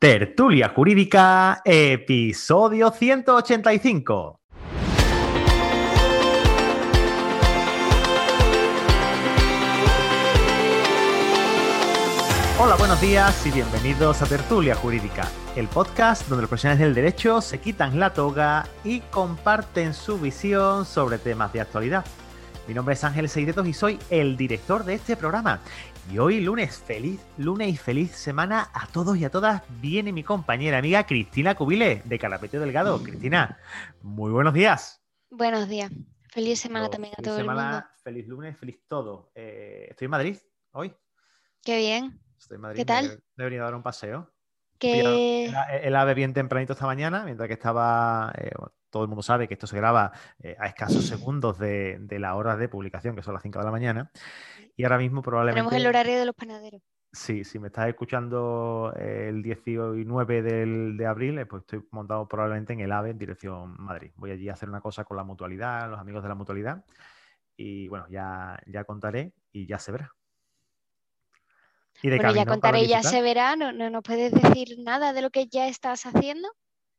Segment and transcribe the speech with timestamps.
[0.00, 4.40] Tertulia Jurídica, episodio 185.
[12.60, 17.40] Hola, buenos días y bienvenidos a Tertulia Jurídica, el podcast donde los profesionales del derecho
[17.40, 22.04] se quitan la toga y comparten su visión sobre temas de actualidad.
[22.68, 25.58] Mi nombre es Ángel Seiretos y soy el director de este programa.
[26.12, 29.62] Y hoy lunes, feliz lunes y feliz semana a todos y a todas.
[29.80, 33.02] Viene mi compañera amiga Cristina Cubile de Carapeteo Delgado.
[33.02, 33.58] Cristina,
[34.02, 35.02] muy buenos días.
[35.30, 35.90] Buenos días.
[36.30, 37.82] Feliz semana también a todo el mundo.
[38.04, 39.32] Feliz lunes, feliz todo.
[39.34, 40.36] Eh, estoy en Madrid
[40.72, 40.94] hoy.
[41.64, 42.20] Qué bien.
[42.38, 42.76] Estoy en Madrid.
[42.76, 43.24] ¿Qué tal?
[43.36, 44.30] Me he venido a dar un paseo.
[44.78, 45.50] Que...
[45.82, 48.50] El, ave bien tempranito esta mañana, mientras que estaba, eh,
[48.90, 52.34] todo el mundo sabe que esto se graba eh, a escasos segundos de, de la
[52.34, 54.10] hora de publicación, que son las 5 de la mañana.
[54.76, 55.68] Y ahora mismo probablemente...
[55.68, 56.82] Tenemos el horario de los panaderos.
[57.10, 62.80] Sí, si me estás escuchando el 19 del, de abril, pues estoy montado probablemente en
[62.80, 64.12] el AVE en dirección Madrid.
[64.16, 66.84] Voy allí a hacer una cosa con la mutualidad, los amigos de la mutualidad.
[67.56, 70.12] Y bueno, ya, ya contaré y ya se verá.
[72.02, 73.56] Y bueno, ya contaré, ya se verá.
[73.56, 76.48] ¿No, no, ¿No puedes decir nada de lo que ya estás haciendo?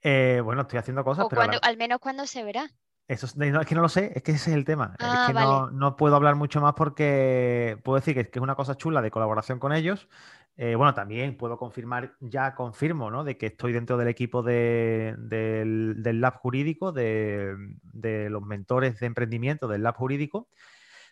[0.02, 1.42] Eh, bueno, estoy haciendo cosas, o pero.
[1.42, 2.70] Cuando, Al menos cuando se verá.
[3.08, 3.34] Eso es
[3.66, 4.94] que no lo sé, es que ese es el tema.
[5.00, 5.48] es Ah, que vale.
[5.48, 9.02] no, no puedo hablar mucho más porque puedo decir que, que es una cosa chula
[9.02, 10.08] de colaboración con ellos.
[10.58, 13.24] Eh, bueno, también puedo confirmar, ya confirmo, ¿no?
[13.24, 19.00] De que estoy dentro del equipo de- del, del Lab Jurídico, de, de los mentores
[19.00, 20.50] de emprendimiento del Lab Jurídico.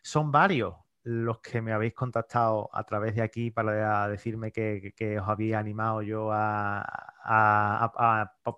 [0.04, 0.76] Son varios
[1.08, 6.02] los que me habéis contactado a través de aquí para decirme que, os había animado
[6.02, 6.84] yo a,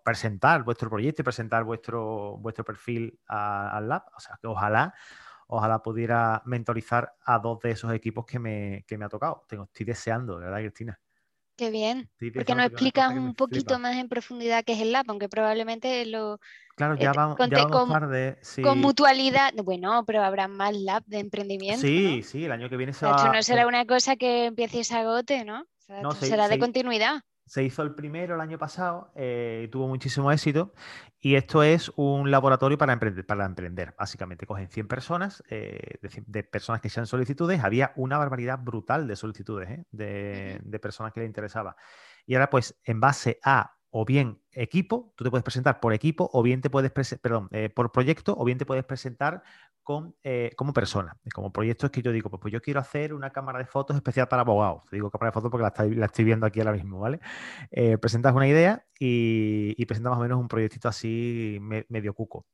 [0.03, 4.03] presentar vuestro proyecto y presentar vuestro, vuestro perfil al lab.
[4.15, 4.95] O sea, que ojalá,
[5.47, 9.45] ojalá pudiera mentorizar a dos de esos equipos que me, que me ha tocado.
[9.47, 10.99] Tengo, estoy deseando, de verdad, Cristina.
[11.59, 12.09] Qué bien.
[12.13, 13.77] Estoy ¿Por qué no deseando porque una explicas un poquito flipa.
[13.79, 15.05] más en profundidad qué es el lab?
[15.09, 16.39] Aunque probablemente lo,
[16.77, 18.37] Claro, ya eh, vamos, conté ya vamos con- tarde.
[18.41, 19.53] Sí, con mutualidad.
[19.63, 21.81] Bueno, pero habrá más lab de emprendimiento.
[21.81, 22.23] sí, ¿no?
[22.23, 23.33] sí, el año que viene se esto va.
[23.33, 25.61] no será una cosa que empiece y se agote, ¿no?
[25.61, 27.21] O sea, No, esto se- será de se- continuidad.
[27.49, 30.71] Se hizo el primero el año pasado, eh, tuvo muchísimo éxito
[31.19, 33.95] y esto es un laboratorio para emprender, para emprender.
[33.97, 37.63] Básicamente cogen 100 personas, eh, de, personas que sean solicitudes.
[37.63, 39.85] Había una barbaridad brutal de solicitudes, ¿eh?
[39.89, 41.75] de, de personas que le interesaba.
[42.27, 46.29] Y ahora pues en base a o bien equipo, tú te puedes presentar por equipo
[46.33, 49.41] o bien te puedes presentar, perdón, eh, por proyecto o bien te puedes presentar
[49.83, 51.17] con, eh, como persona.
[51.33, 53.95] Como proyecto es que yo digo, pues, pues yo quiero hacer una cámara de fotos
[53.95, 54.83] especial para abogados.
[54.89, 55.69] Te digo cámara de fotos porque la,
[56.07, 57.19] estoy- viendo aquí ahora mismo, ¿vale?
[57.71, 62.13] Eh, presentas una idea y, y presentas más o menos un proyectito así me- medio
[62.13, 62.45] cuco.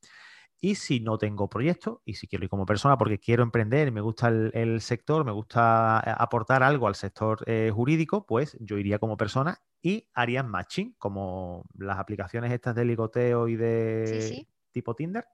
[0.61, 4.01] Y si no tengo proyecto y si quiero ir como persona porque quiero emprender, me
[4.01, 8.77] gusta el, el sector, me gusta eh, aportar algo al sector eh, jurídico, pues yo
[8.77, 14.35] iría como persona y haría matching, como las aplicaciones estas de ligoteo y de Sí,
[14.35, 14.47] sí.
[14.71, 15.25] tipo Tinder,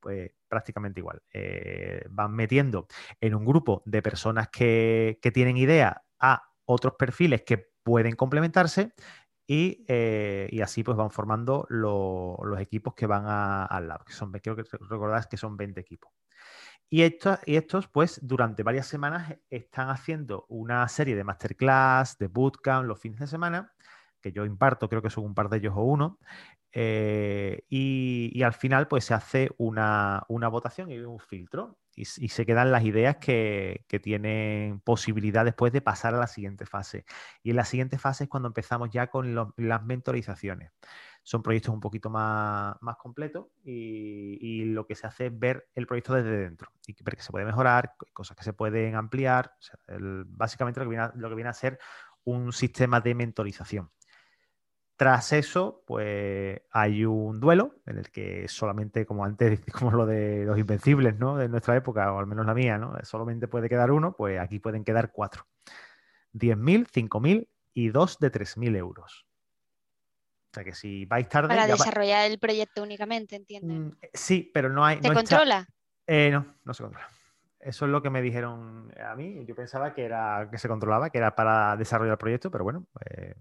[0.00, 1.22] pues prácticamente igual.
[1.32, 2.86] Eh, van metiendo
[3.20, 8.92] en un grupo de personas que, que tienen idea a otros perfiles que pueden complementarse
[9.48, 14.14] y, eh, y así pues van formando lo- los equipos que van al lab, que
[14.14, 16.12] son, creo que recordáis que son 20 equipos.
[16.90, 17.02] Y
[17.46, 22.98] y estos, pues, durante varias semanas están haciendo una serie de masterclass, de bootcamp, los
[23.00, 23.74] fines de semana,
[24.20, 26.18] que yo imparto, creo que son un par de ellos o uno,
[26.72, 32.28] eh, y, y al final, pues, se hace una, una votación y un filtro, y,
[32.28, 37.04] se quedan las ideas que, que tienen posibilidad después de pasar a la siguiente fase.
[37.42, 40.70] Y en la siguiente fase es cuando empezamos ya con las mentorizaciones.
[41.24, 45.68] Son proyectos un poquito más, más completos y, y lo que se hace es ver
[45.74, 49.52] el proyecto desde dentro y ver que se puede mejorar, cosas que se pueden ampliar.
[50.26, 51.78] Básicamente lo que, viene a, lo que viene a ser
[52.24, 53.90] un sistema de mentorización.
[54.98, 60.44] Tras eso, pues hay un duelo en el que solamente, como antes, como lo de
[60.44, 61.36] los invencibles, ¿no?
[61.36, 62.92] De nuestra época, o al menos la mía, ¿no?
[63.04, 65.46] Solamente puede quedar uno, pues aquí pueden quedar cuatro.
[66.32, 69.24] 10.000, 5.000 y dos de 3.000 euros.
[70.50, 71.46] O sea que si vais tarde...
[71.48, 73.72] Para va- desarrollar el proyecto únicamente, entiendo.
[73.74, 74.96] Mm, sí, pero no hay...
[74.96, 75.68] ¿Se no está- controla?
[76.08, 77.06] eh, no, no se controla.
[77.60, 79.44] Eso es lo que me dijeron a mí.
[79.46, 82.86] Yo pensaba que era que se controlaba, que era para desarrollar el proyecto, pero bueno,
[83.10, 83.34] eh,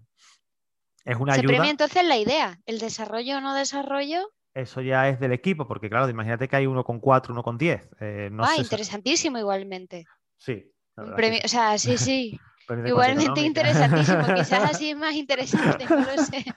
[1.08, 1.56] es una Se ayuda.
[1.56, 2.60] premia entonces la idea.
[2.66, 4.30] El desarrollo o no desarrollo.
[4.54, 7.58] Eso ya es del equipo, porque claro, imagínate que hay uno con cuatro, uno con
[7.58, 7.88] diez.
[8.00, 10.06] eh, no ah, sé interesantísimo igualmente.
[10.38, 10.72] Sí.
[11.16, 12.40] premio, o sea, sí, sí.
[12.86, 14.26] Igualmente interesantísimo.
[14.36, 16.44] Quizás así es más interesante, no lo sé.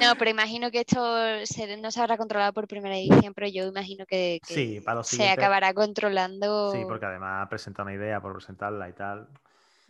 [0.00, 1.00] No, pero imagino que esto
[1.46, 4.96] se- no se habrá controlado por primera edición, pero yo imagino que, que Sí, para
[4.96, 6.72] los se acabará controlando.
[6.72, 9.28] Sí, porque además presenta una idea por presentarla y tal.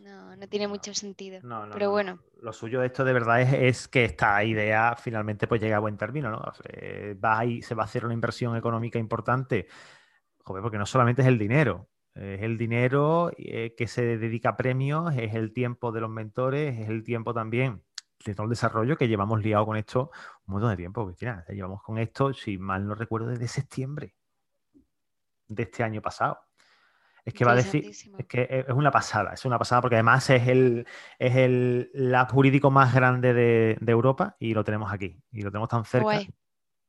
[0.02, 1.38] No, no tiene mucho sentido.
[1.42, 2.14] No, no, Pero no, bueno.
[2.16, 2.42] no.
[2.42, 5.80] Lo suyo de esto de verdad es, es que esta idea finalmente pues llega a
[5.80, 6.42] buen término, ¿no?
[6.64, 9.68] Eh, va ahí, se va a hacer una inversión económica importante,
[10.38, 14.56] joder, porque no solamente es el dinero, es el dinero eh, que se dedica a
[14.56, 17.84] premios, es el tiempo de los mentores, es el tiempo también
[18.24, 20.10] de todo el desarrollo que llevamos liado con esto
[20.46, 21.44] un montón de tiempo, Cristina.
[21.48, 24.16] Llevamos con esto, si mal no recuerdo, desde septiembre
[25.46, 26.40] de este año pasado.
[27.24, 30.28] Es que va a decir, es que es una pasada, es una pasada porque además
[30.30, 30.86] es el,
[31.18, 35.16] es el lab jurídico más grande de, de Europa y lo tenemos aquí.
[35.30, 36.30] Y lo tenemos tan cerca, Guay.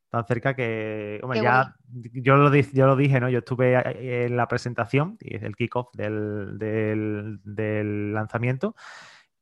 [0.09, 3.29] tan cerca que, hombre, Qué ya yo lo, yo lo dije, ¿no?
[3.29, 8.75] Yo estuve en la presentación, el kickoff del, del, del lanzamiento,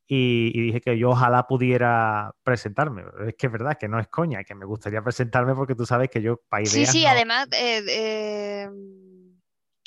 [0.05, 3.05] y, y dije que yo ojalá pudiera presentarme.
[3.27, 6.09] Es que es verdad, que no es coña, que me gustaría presentarme porque tú sabes
[6.09, 8.69] que yo para Sí, ideas sí, no- además eh, eh,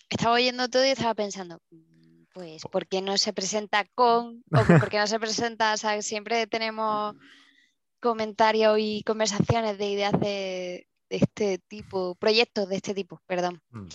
[0.08, 4.44] estaba oyendo todo y estaba pensando, mm, pues, ¿por qué no se presenta con?
[4.52, 5.74] O ¿por qué no se presenta?
[5.74, 7.14] O sea, siempre tenemos
[8.00, 13.62] comentarios y conversaciones de ideas de, de este tipo, proyectos de este tipo, perdón.
[13.70, 13.86] Mm.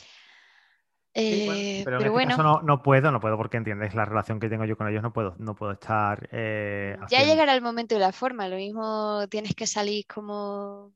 [1.15, 3.95] Sí, bueno, Eh, pero en este bueno, caso no, no puedo, no puedo porque entiendes
[3.95, 7.53] la relación que tengo yo con ellos, no puedo, no puedo estar eh, ya llegará
[7.55, 8.47] el momento y la forma.
[8.47, 10.93] Lo mismo tienes que salir como...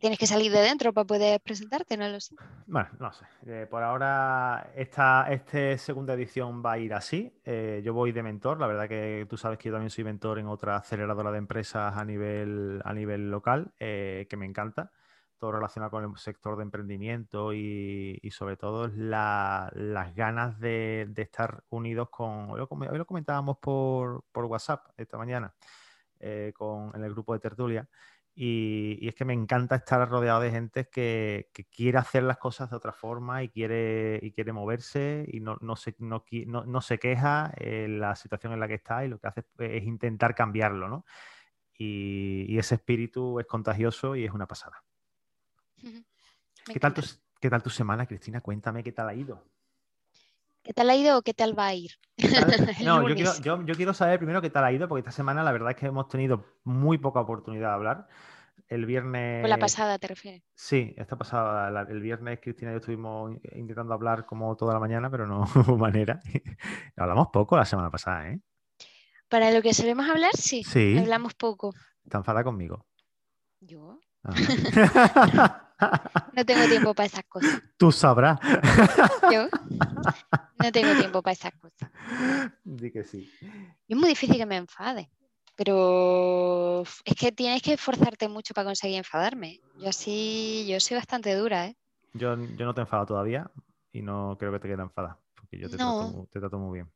[0.00, 2.34] Tienes que salir de dentro para poder presentarte, no lo sé.
[2.66, 3.24] Bueno, no sé.
[3.46, 7.32] Eh, por ahora, esta, esta segunda edición va a ir así.
[7.44, 8.58] Eh, yo voy de mentor.
[8.58, 11.96] La verdad que tú sabes que yo también soy mentor en otra aceleradora de empresas
[11.96, 14.90] a nivel, a nivel local, eh, que me encanta.
[15.38, 21.06] Todo relacionado con el sector de emprendimiento y, y sobre todo la- las ganas de,
[21.10, 22.50] de estar unidos con...
[22.50, 25.52] Hoy lo, hoy lo comentábamos por, por WhatsApp esta mañana
[26.20, 27.88] eh, con, en el grupo de tertulia.
[28.34, 32.38] Y, y es que me encanta estar rodeado de gente que, que quiere hacer las
[32.38, 36.64] cosas de otra forma y quiere, y quiere moverse y no, no, se, no, no-
[36.64, 39.84] no se queja en la situación en la que está y lo que hace es
[39.84, 41.04] intentar cambiarlo, ¿no?
[41.76, 44.82] Y, y ese espíritu es contagioso y es una pasada.
[46.72, 47.02] ¿Qué tal, tu,
[47.40, 48.40] ¿Qué tal tu semana, Cristina?
[48.40, 49.51] Cuéntame qué tal ha ido.
[50.62, 51.90] ¿Qué tal ha ido o qué tal va a ir?
[52.84, 53.40] No, yo quiero, lunes.
[53.42, 55.76] yo, yo quiero saber primero qué tal ha ido, porque esta semana la verdad es
[55.76, 58.08] que hemos tenido muy poca oportunidad de hablar.
[58.68, 59.42] El viernes.
[59.42, 60.42] Por la pasada, ¿te refieres?
[60.54, 64.72] Sí, esta pasada, la- el viernes Cristina y yo estuvimos in- intentando hablar como toda
[64.74, 66.20] la mañana, pero no hubo manera.
[66.96, 68.40] Hablamos poco la semana pasada, ¿eh?
[69.28, 70.62] Para lo que solemos hablar, sí.
[70.62, 70.96] Sí.
[70.98, 71.72] Hablamos poco.
[72.04, 72.86] Está enfada conmigo.
[73.60, 75.71] Yo Ajá.
[76.34, 77.60] no tengo tiempo para esas cosas.
[77.76, 78.38] Tú sabrás.
[79.30, 79.48] Yo
[80.58, 81.90] no tengo tiempo para esas cosas.
[82.64, 83.30] Di que sí.
[83.86, 85.10] Y es muy difícil que me enfade.
[85.56, 89.60] Pero es que tienes que esforzarte mucho para conseguir enfadarme.
[89.78, 91.76] Yo así, yo soy bastante dura, ¿eh?
[92.14, 93.50] Yo, yo no te he enfadado todavía
[93.92, 95.98] y no creo que te quede enfada, porque yo te, No.
[95.98, 96.92] trato, te trato muy bien.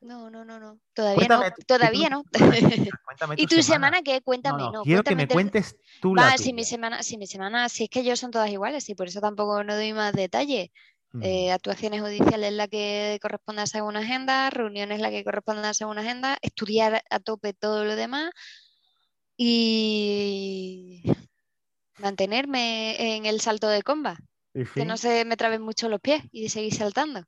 [0.00, 0.80] No, no, no, no.
[0.92, 1.64] Todavía Cuéntame no.
[1.66, 2.24] Todavía tú- no.
[3.04, 4.20] Cuéntame ¿Y tu semana qué?
[4.20, 4.72] Cuéntame, No, no.
[4.78, 7.84] no, quiero que me cuentes tú la Va, si mi semana, si mi semana, si
[7.84, 10.68] es que yo son todas iguales, y por eso tampoco no doy más detalles.
[11.12, 11.22] Mm.
[11.22, 15.98] Eh, actuaciones judiciales la que corresponde a según agenda, reuniones la que corresponde a según
[15.98, 18.30] agenda, estudiar a tope todo lo demás
[19.36, 21.02] y
[21.98, 24.18] mantenerme en el salto de comba,
[24.74, 27.24] que no se me traben mucho los pies y seguir saltando.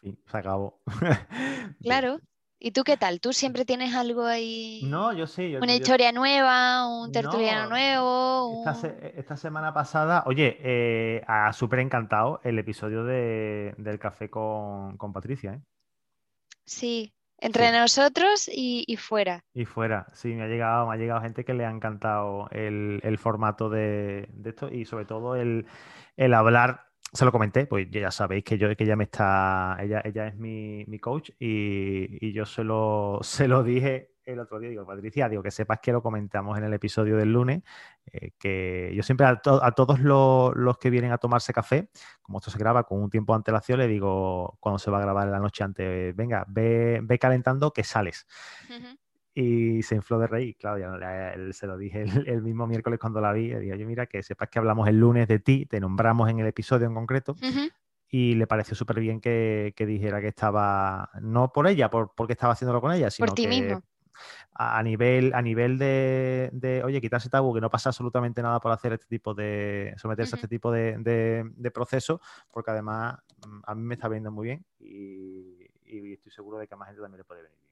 [0.00, 0.80] Fin, se acabó.
[1.82, 2.18] Claro.
[2.60, 3.20] ¿Y tú qué tal?
[3.20, 4.80] ¿Tú siempre tienes algo ahí?
[4.84, 5.48] No, yo sí.
[5.50, 10.56] yo- Una yo- historia nueva, un tertuliano No, nuevo, Esta, se- esta semana pasada, oye,
[10.60, 15.60] eh, ha súper encantado el episodio de- del café con, con Patricia, ¿eh?
[16.64, 17.72] Sí, entre Sí.
[17.76, 19.40] nosotros y, y fuera.
[19.54, 22.98] Y fuera, sí, me ha llegado, me ha llegado gente que le ha encantado el,
[23.04, 25.66] el formato de, de esto y sobre todo el,
[26.16, 30.02] el hablar, se lo comenté, pues ya sabéis que yo que ella me está, ella,
[30.04, 34.58] ella es mi, mi coach y, y yo se lo, se lo dije el otro
[34.58, 37.62] día, digo, Patricia, digo, que sepas que lo comentamos en el episodio del lunes,
[38.12, 41.88] eh, que yo siempre a, a todos los, los que vienen a tomarse café,
[42.20, 45.00] como esto se graba con un tiempo de antelación, le digo, cuando se va a
[45.00, 48.26] grabar la noche antes, venga, ve, ve calentando que sales.
[49.40, 52.66] Y se infló de reír, claro, ya le- él se lo dije el, el mismo
[52.66, 55.38] miércoles cuando la vi, le digo, yo mira, que sepas que hablamos el lunes de
[55.38, 57.36] ti, te nombramos en el episodio en concreto,
[58.10, 62.32] y le pareció súper bien que, que dijera que estaba, no por ella, por, porque
[62.32, 63.82] estaba haciéndolo con ella, sino Por ti que mismo.
[64.54, 68.58] a, a nivel, a nivel de, de, oye, quitarse tabú, que no pasa absolutamente nada
[68.58, 73.18] por hacer este tipo de, someterse a este tipo de, de, de proceso, porque además
[73.46, 76.76] mm, a mí me está viendo muy bien y, y estoy seguro de que a
[76.76, 77.67] más gente también le puede venir bien.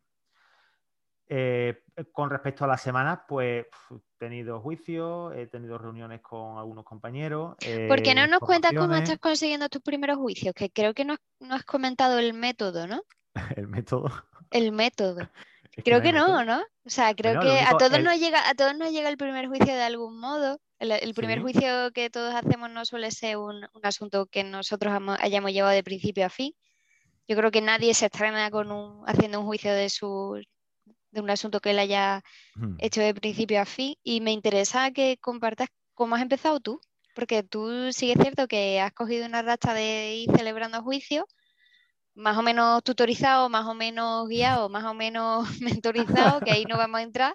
[1.29, 6.85] Eh, con respecto a las semanas, pues he tenido juicios, he tenido reuniones con algunos
[6.85, 7.57] compañeros.
[7.89, 10.55] ¿Por qué no eh, nos cuentas cómo estás consiguiendo tus primeros juicios?
[10.55, 13.03] Que creo que no, has- no has comentado el método, ¿no?
[13.57, 14.11] El método.
[14.51, 15.19] El método.
[15.77, 16.45] Es Creo que no, método.
[16.47, 16.61] ¿no?
[16.87, 19.19] O sea, creo Bueno, que a todos el- nos llega, a todos nos llega el
[19.19, 20.59] primer juicio de algún modo.
[20.79, 21.43] El, el primer Sí.
[21.43, 25.83] juicio que todos hacemos no suele ser un, un asunto que nosotros hayamos llevado de
[25.83, 26.55] principio a fin.
[27.29, 30.43] Yo creo que nadie se estrena con un, haciendo un juicio de su
[31.11, 32.23] de un asunto que él haya
[32.79, 33.97] hecho de principio a fin.
[34.05, 36.81] Y me interesa que compartas cómo has empezado tú.
[37.15, 41.25] Porque tú sí es cierto que has cogido una racha de ir celebrando juicios,
[42.15, 46.77] más o menos tutorizado, más o menos guiado, más o menos mentorizado, que ahí no
[46.79, 47.35] vamos a entrar,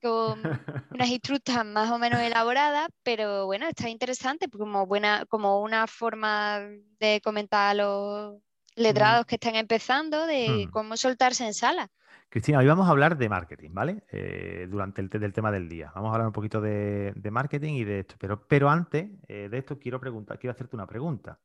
[0.00, 0.58] con
[0.90, 5.86] unas instructas más o menos elaboradas, pero bueno, está interesante porque como buena, como una
[5.86, 6.60] forma
[6.98, 8.42] de comentar a los
[8.74, 10.70] letrados que están empezando de Mm.
[10.70, 11.88] cómo soltarse en sala.
[12.32, 14.04] Cristina, hoy vamos a hablar de marketing, ¿vale?
[14.10, 15.92] Eh, durante el del tema del día.
[15.94, 18.14] Vamos a hablar un poquito de, de marketing y de esto.
[18.18, 21.38] Pero, pero antes eh, de esto quiero preguntar, quiero hacerte una pregunta.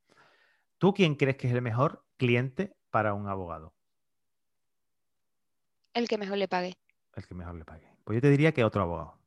[0.78, 3.74] ¿Tú quién crees que es el mejor cliente para un abogado?
[5.94, 6.78] El que mejor le pague.
[7.16, 7.90] El que mejor le pague.
[8.06, 9.20] Pues yo te diría que otro abogado.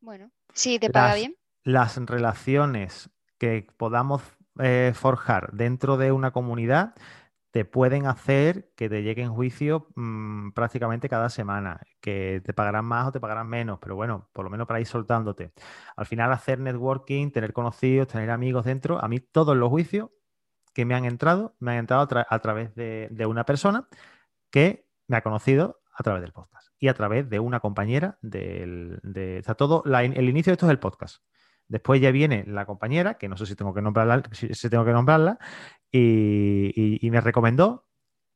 [0.00, 1.36] Bueno, si te paga Las- bien.
[1.62, 4.22] Las relaciones que podamos
[4.60, 6.94] eh, forjar dentro de una comunidad
[7.50, 13.08] te pueden hacer que te lleguen juicios mm, prácticamente cada semana, que te pagarán más
[13.08, 15.52] o te pagarán menos, pero bueno, por lo menos para ir soltándote.
[15.96, 20.10] Al final hacer networking, tener conocidos, tener amigos dentro, a mí todos los juicios
[20.74, 23.88] que me han entrado, me han entrado a, tra- a través de, una persona
[24.50, 29.00] que me ha conocido a través del podcast y a través de una compañera del,
[29.02, 31.24] de, o sea, todo, el inicio de esto es el podcast.
[31.66, 34.92] Después ya viene la compañera, que no sé si tengo que nombrarla, si tengo que
[34.92, 35.38] nombrarla,
[35.90, 37.84] y, y- y me recomendó.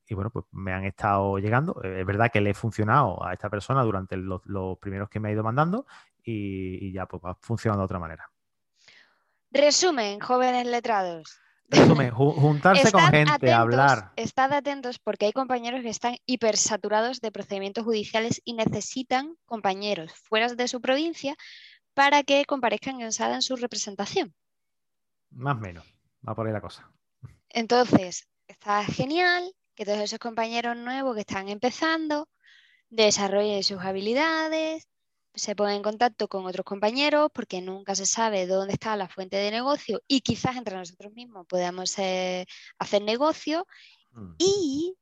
[0.09, 1.81] Y bueno, pues me han estado llegando.
[1.83, 5.21] Eh, Es verdad que le he funcionado a esta persona durante los, los primeros que
[5.21, 5.87] me ha ido mandando
[6.23, 8.29] y, y ya pues va funcionando de otra manera.
[9.51, 11.39] Resumen, jóvenes letrados.
[11.69, 14.13] Resumen, ju- juntarse con gente, atentos, hablar.
[14.17, 20.49] Estad atentos porque hay compañeros que están hipersaturados de procedimientos judiciales y necesitan compañeros fuera
[20.55, 21.35] de su provincia
[21.95, 24.35] para que comparezcan en sala en su representación.
[25.31, 25.85] Más o menos.
[26.27, 26.91] Va por ahí la cosa.
[27.53, 32.29] Entonces, está genial que todos esos compañeros nuevos que están empezando
[32.91, 34.87] desarrollen sus habilidades,
[35.35, 39.39] se pongan en contacto con otros compañeros porque nunca se sabe dónde está la fuente
[39.39, 42.45] de negocio y quizás entre nosotros mismos podamos eh,
[42.79, 43.67] hacer negocio
[44.13, 44.35] Mm.
[44.39, 44.95] y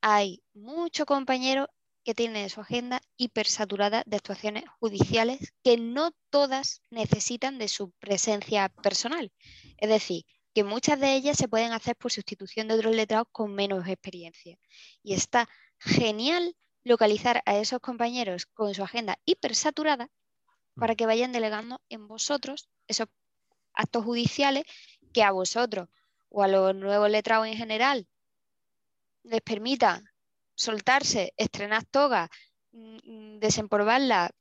[0.00, 1.68] hay muchos compañeros
[2.04, 8.68] que tienen su agenda hipersaturada de actuaciones judiciales que no todas necesitan de su presencia
[8.68, 9.32] personal.
[9.76, 10.24] Es decir,
[10.58, 14.58] que muchas de ellas se pueden hacer por sustitución de otros letrados con menos experiencia.
[15.04, 15.48] Y está
[15.78, 20.10] genial localizar a esos compañeros con su agenda hipersaturada
[20.74, 23.06] para que vayan delegando en vosotros esos
[23.72, 24.64] actos judiciales
[25.12, 25.90] que a vosotros
[26.28, 28.08] o a los nuevos letrados en general
[29.22, 30.02] les permita
[30.56, 32.30] soltarse, estrenar toga,
[32.72, 34.32] mm, mm, desempolvarla,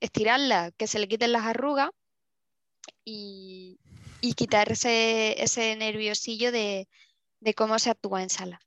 [0.00, 1.90] estirarla, que se le quiten las arrugas
[3.04, 3.78] y,
[4.22, 6.88] y quitarse ese nerviosillo de,
[7.40, 8.60] de cómo se actúa en sala.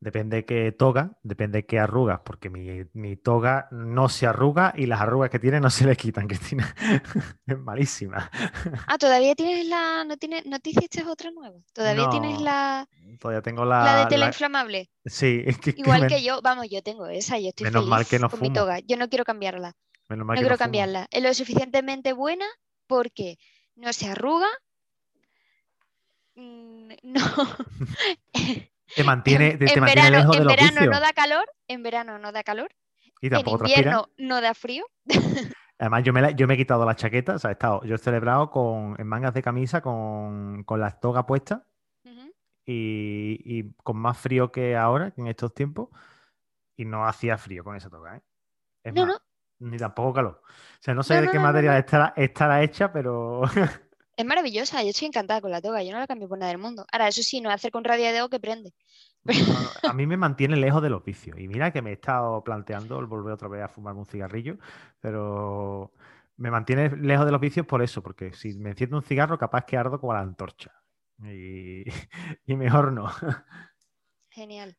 [0.00, 5.00] Depende qué toga, depende qué arrugas, porque mi, mi toga no se arruga y las
[5.00, 6.72] arrugas que tiene no se le quitan, Cristina.
[7.46, 8.30] es malísima.
[8.86, 10.04] Ah, todavía tienes la.
[10.04, 11.58] ¿No, tienes, ¿no te hiciste otra nueva?
[11.72, 12.88] Todavía tienes la,
[13.18, 13.98] Todavía tengo la la.
[14.00, 14.88] de tela la- inflamable.
[15.04, 18.02] Sí, es que, que Igual que yo, vamos, yo tengo esa, yo estoy Menos mal
[18.04, 18.78] que feliz no con mi toga.
[18.80, 19.74] Yo no quiero cambiarla.
[20.08, 21.08] menos mal No que quiero cambiarla.
[21.10, 22.46] Es lo suficientemente buena
[22.86, 23.36] porque
[23.78, 24.46] no se arruga.
[26.34, 27.20] mm, No.
[28.94, 30.94] Te mantiene, te, te en mantiene verano, lejos en de los verano vicios.
[30.94, 32.70] no da calor, en verano no da calor,
[33.20, 33.80] y en tampoco transpira.
[33.90, 34.84] invierno no da frío.
[35.78, 37.94] Además, yo me, la- yo me he quitado la chaqueta, o sea, he estado, yo
[37.94, 41.66] he celebrado con, en mangas de camisa con, con la toga puesta
[42.04, 42.32] Ujú.
[42.64, 45.90] y, y con más frío que ahora, que en estos tiempos,
[46.76, 48.22] y no hacía frío con esa toga, ¿eh?
[48.82, 49.20] Es No, más, no,
[49.60, 50.42] ni tampoco calor.
[50.44, 53.42] O sea, no sé No, de no, qué no, material estará, estará hecha, pero
[54.16, 54.82] es maravillosa.
[54.82, 55.82] Yo estoy encantada con la toga.
[55.82, 56.84] Yo no la cambio por nada del mundo.
[56.92, 58.74] Ahora, eso sí, no es hacer con radiador que prende.
[59.84, 61.38] a mí me mantiene lejos de los vicios.
[61.38, 64.58] Y mira que me he estado planteando el volver otra vez a fumarme un cigarrillo,
[65.00, 65.92] pero
[66.36, 69.64] me mantiene lejos de los vicios por eso, porque si me enciendo un cigarro, capaz
[69.64, 70.72] que ardo como la antorcha.
[71.22, 71.84] Y,
[72.46, 73.10] y mejor no.
[74.30, 74.74] Genial.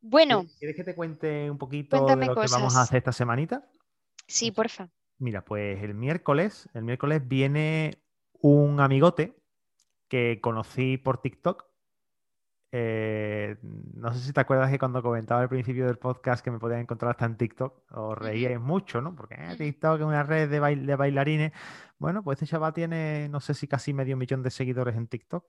[0.00, 3.68] Bueno, ¿Quieres que te cuente un poquito de lo que vamos a hacer esta semanita?
[4.26, 4.90] sí, porfa.
[5.18, 8.02] Mira, pues el miércoles, el miércoles viene
[8.40, 9.36] un amigote
[10.08, 11.68] que conocí por TikTok
[12.70, 16.58] eh, no sé si te acuerdas que cuando comentaba al principio del podcast que me
[16.58, 19.14] podían encontrar hasta en TikTok, os reíais mucho, ¿no?
[19.14, 21.52] Porque eh, TikTok es una red de, de, bailarines.
[21.98, 25.44] Bueno, pues este chaval tiene, no sé si casi medio millón de seguidores en TikTok.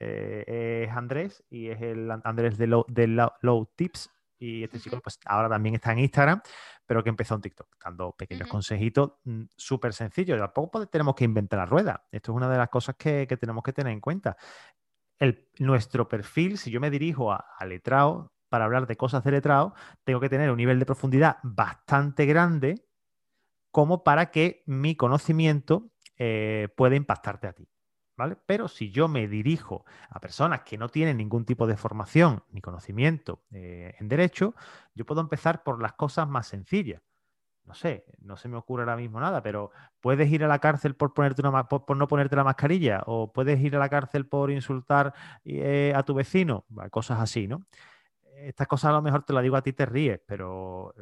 [0.00, 4.10] Eh, es Andrés y es el Andrés de Low, de Low, Tips.
[4.38, 6.40] Y este chico, pues ahora también está en Instagram,
[6.86, 10.38] pero que empezó en TikTok, dando pequeños consejitos mm, súper sencillos.
[10.38, 12.06] Tampoco tenemos que inventar la rueda.
[12.10, 14.36] Esto es una de las cosas que, que tenemos que tener en cuenta
[15.58, 20.20] nuestro perfil, si yo me dirijo a, letrado para hablar de cosas de letrado, tengo
[20.20, 22.86] que tener un nivel de profundidad bastante grande
[23.70, 27.68] como para que mi conocimiento eh, pueda impactarte a ti.
[28.20, 28.36] ¿Vale?
[28.44, 32.60] Pero si yo me dirijo a personas que no tienen ningún tipo de formación ni
[32.60, 34.54] conocimiento eh, en derecho,
[34.94, 37.00] yo puedo empezar por las cosas más sencillas
[37.64, 40.96] no sé, no se me ocurre ahora mismo nada, pero puedes ir a la cárcel
[40.96, 45.92] por, ponerte no ponerte la mascarilla o puedes ir a la cárcel por insultar eh,
[45.94, 47.62] a tu vecino, cosas así, ¿no?
[48.36, 50.92] Estas cosas a lo mejor te las digo a ti, te ríes, pero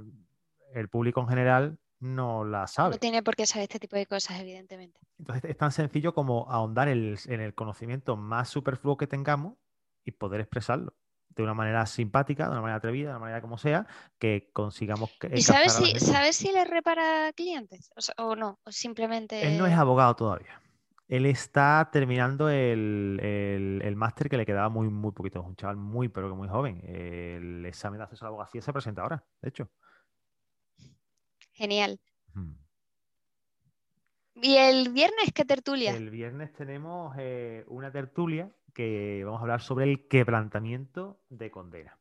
[0.72, 2.95] el público en general no la sabe.
[2.95, 5.00] No tiene por qué saber este tipo de cosas, evidentemente.
[5.19, 9.55] Entonces es tan sencillo como ahondar en el conocimiento más superfluo que tengamos
[10.05, 10.95] y poder expresarlo
[11.38, 13.87] de una manera simpática, de una manera atrevida, de una manera como sea,
[14.19, 15.31] que consigamos que...
[15.35, 18.59] ¿Y sabes si, sabes si le repara clientes o, no?
[18.64, 19.47] O simplemente...
[19.47, 20.61] Él no es abogado todavía.
[21.07, 25.40] Él está terminando el, máster que le quedaba muy, muy poquito.
[25.40, 26.83] Es un chaval muy, pero que muy joven.
[26.85, 29.71] El examen de acceso a la abogacía se presenta ahora, de hecho.
[31.58, 31.98] Genial.
[34.40, 35.92] ¿Y el viernes qué tertulia?
[35.92, 41.98] El viernes tenemos eh, una tertulia que vamos a hablar sobre el quebrantamiento de condena.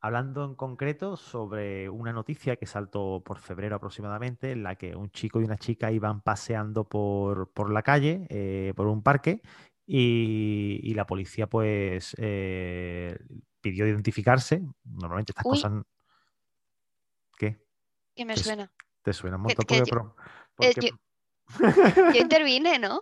[0.00, 5.12] Hablando en concreto sobre una noticia que saltó por febrero aproximadamente, en la que un
[5.12, 9.42] chico y una chica iban paseando por, la calle, eh, por un parque,
[9.86, 13.16] y, la policía pues eh,
[13.60, 14.60] pidió identificarse.
[14.82, 15.72] Normalmente estas cosas...
[17.38, 17.69] ¿Qué?
[18.20, 18.70] ¿Qué me suena?
[19.00, 19.64] ¿Te suena un montón?
[19.66, 20.90] porque, eh,
[22.14, 22.98] yo intervine, ¿no?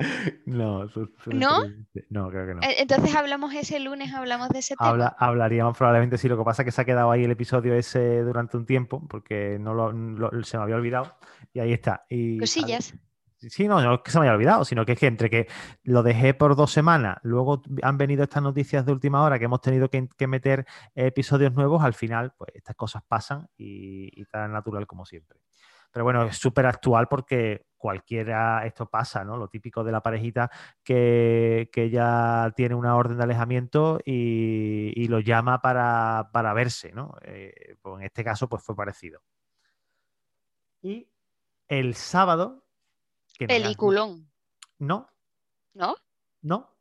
[0.47, 0.85] No,
[1.27, 1.65] ¿No?
[2.09, 2.63] No, creo que no.
[2.63, 5.17] E, entonces hablamos ese lunes, hablamos de ese tema.
[5.19, 8.23] hablaríamos probablemente sí, lo que pasa es que se ha quedado ahí el episodio ese
[8.23, 9.91] durante un tiempo, porque no
[10.45, 11.17] se me había olvidado,
[11.53, 12.07] y ahí está.
[12.09, 12.95] Y, Cosillas.
[13.39, 15.47] Sí, no, no es que se me haya olvidado, sino que es que entre que
[15.85, 19.61] lo dejé por dos semanas, luego han venido estas noticias de última hora que hemos
[19.61, 24.87] tenido que, meter episodios nuevos, al final, pues estas cosas pasan y, y tan natural
[24.87, 25.39] como siempre.
[25.93, 29.37] Pero bueno, es súper actual porque cualquiera, esto pasa, ¿no?
[29.37, 30.51] Lo típico de la parejita
[30.85, 37.15] que, que ya tiene una orden de alejamiento y, lo llama para, verse, ¿no?
[37.23, 39.23] Eh, pues en este caso, pues fue parecido.
[40.83, 41.09] Y
[41.69, 42.65] el sábado.
[43.39, 44.31] Peliculón.
[44.79, 45.09] No.
[45.75, 45.97] ¿No?
[46.43, 46.75] No.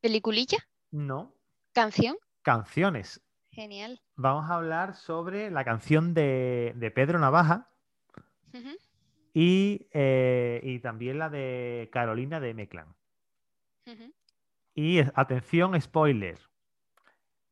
[0.00, 0.58] ¿Peliculilla?
[0.90, 1.34] No.
[1.72, 2.16] ¿Canción?
[2.42, 3.20] Canciones.
[3.50, 4.00] Genial.
[4.16, 7.70] Vamos a hablar sobre la canción de, de Pedro Navaja,
[9.34, 12.94] eh, y, también la de Carolina de Meclan.
[14.74, 16.38] Y atención, spoiler.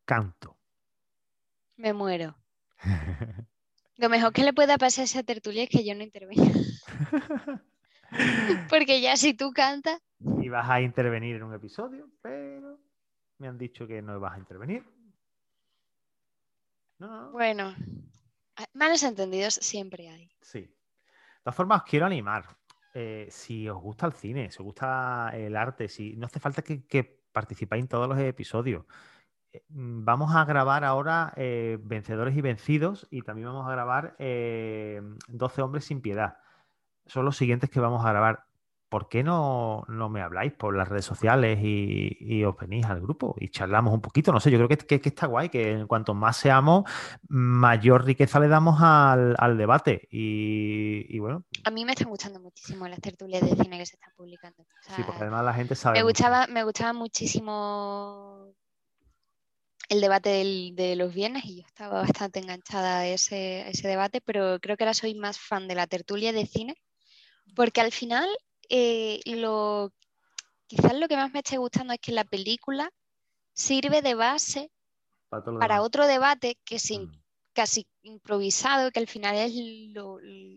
[0.05, 0.57] Canto.
[1.77, 2.37] Me muero.
[3.97, 6.45] Lo mejor que le pueda pasar a esa tertulia es que yo no intervenga.
[8.71, 10.01] Porque ya si tú cantas.
[10.41, 12.79] Y vas a intervenir en un episodio, pero
[13.39, 14.85] me han dicho que no vas a intervenir.
[17.33, 17.75] Bueno,
[18.73, 20.31] malos entendidos siempre hay.
[20.41, 20.75] Sí
[21.45, 22.57] todas formas, os quiero animar.
[22.95, 26.63] Eh, si os gusta el cine, si os gusta el arte, si no hace falta
[26.63, 28.85] que, participéis en todos los episodios.
[29.53, 35.63] Eh, vamos a grabar ahora eh, Vencedores y Vencidos y también vamos a grabar 12
[35.63, 36.39] Hombres sin Piedad.
[37.07, 38.45] Son los siguientes que vamos a grabar.
[38.95, 43.49] ¿por qué no, me habláis por las redes sociales y, os venís al grupo y
[43.49, 44.31] charlamos un poquito?
[44.31, 46.89] No sé, yo creo que, está guay, que en cuanto más seamos,
[47.29, 50.07] mayor riqueza le damos al, debate.
[50.13, 51.45] Y, bueno.
[51.65, 54.65] A mí me están gustando muchísimo las tertulias de cine que se están publicando.
[54.83, 55.99] sí, porque además la gente sabe.
[55.99, 58.55] Me gustaba, me gustaba muchísimo
[59.89, 60.29] el debate
[60.73, 64.77] de los viernes y yo estaba bastante enganchada a ese, a ese debate, pero creo
[64.77, 66.77] que ahora soy más fan de la tertulia de cine,
[67.55, 68.29] porque al final
[68.69, 69.93] eh, lo,
[70.67, 72.91] quizás lo que más me esté gustando es que la película
[73.53, 74.71] sirve de base
[75.29, 77.11] para, otro debate que es mm.
[77.53, 79.53] casi improvisado, que al final es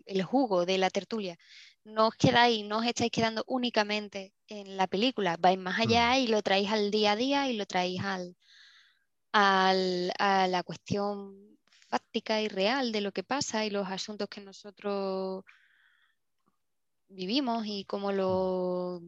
[0.06, 1.36] el jugo de la tertulia.
[1.84, 6.18] No os quedáis, no os estáis quedando únicamente en la película, vais más allá mm.
[6.18, 8.36] y lo traéis al día a día y lo traéis al,
[9.32, 15.44] a la cuestión fáctica y real de lo que pasa y los asuntos que nosotros
[17.08, 19.00] vivimos y cómo lo,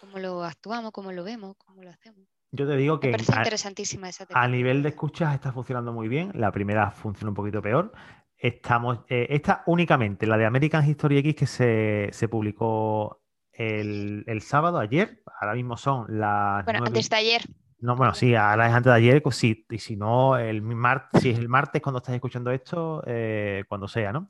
[0.00, 2.26] cómo lo actuamos, cómo lo vemos, cómo lo hacemos.
[2.50, 5.92] Yo te digo que Me parece a, interesantísima esa a nivel de escuchas está funcionando
[5.92, 6.32] muy bien.
[6.34, 7.92] La primera funciona un poquito peor.
[8.36, 14.42] Estamos, eh, esta únicamente, la de American History X que se, se publicó el, el
[14.42, 15.22] sábado, ayer.
[15.40, 17.42] Ahora mismo son las Bueno, antes de ayer.
[17.78, 21.20] No, bueno, sí, ahora es antes de ayer, pues sí, y si no, el martes,
[21.20, 24.28] si es el martes cuando estáis escuchando esto, eh, cuando sea, ¿no?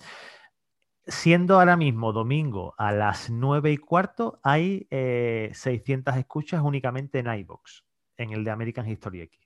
[1.07, 7.27] Siendo ahora mismo domingo a las 9 y cuarto, hay eh, 600 escuchas únicamente en
[7.27, 7.85] iBox,
[8.17, 9.41] en el de American History X.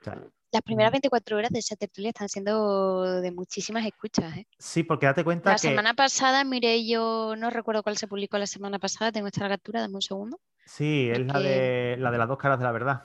[0.00, 0.94] O sea, Las primeras Mm.
[0.94, 4.36] 24 horas de esa tertulia están siendo de muchísimas escuchas.
[4.36, 4.46] ¿eh?
[4.58, 8.38] sí, porque date cuenta La que semana pasada miré yo, no recuerdo cuál se publicó
[8.38, 10.40] la semana pasada, tengo esta captura, dame un segundo.
[10.64, 13.02] sí, es la de, la de las dos caras de la verdad.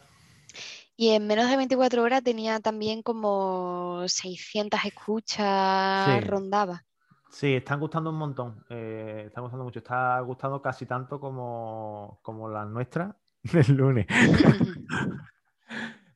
[1.00, 6.28] Y en menos de 24 horas tenía también como 600 escuchas, Sí.
[6.28, 6.84] rondaba.
[7.30, 8.64] Sí, están gustando un montón.
[8.70, 9.80] eh, están gustando mucho.
[9.80, 14.08] Está gustando casi tanto como, como las nuestras del lunes.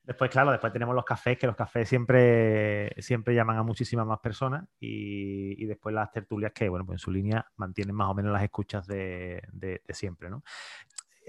[0.04, 4.18] Después, claro, después tenemos los cafés, que los cafés siempre, siempre llaman a muchísimas más
[4.18, 8.14] personas y, y después las tertulias que, bueno, pues en su línea mantienen más o
[8.14, 10.42] menos las escuchas de, de- de siempre, ¿no?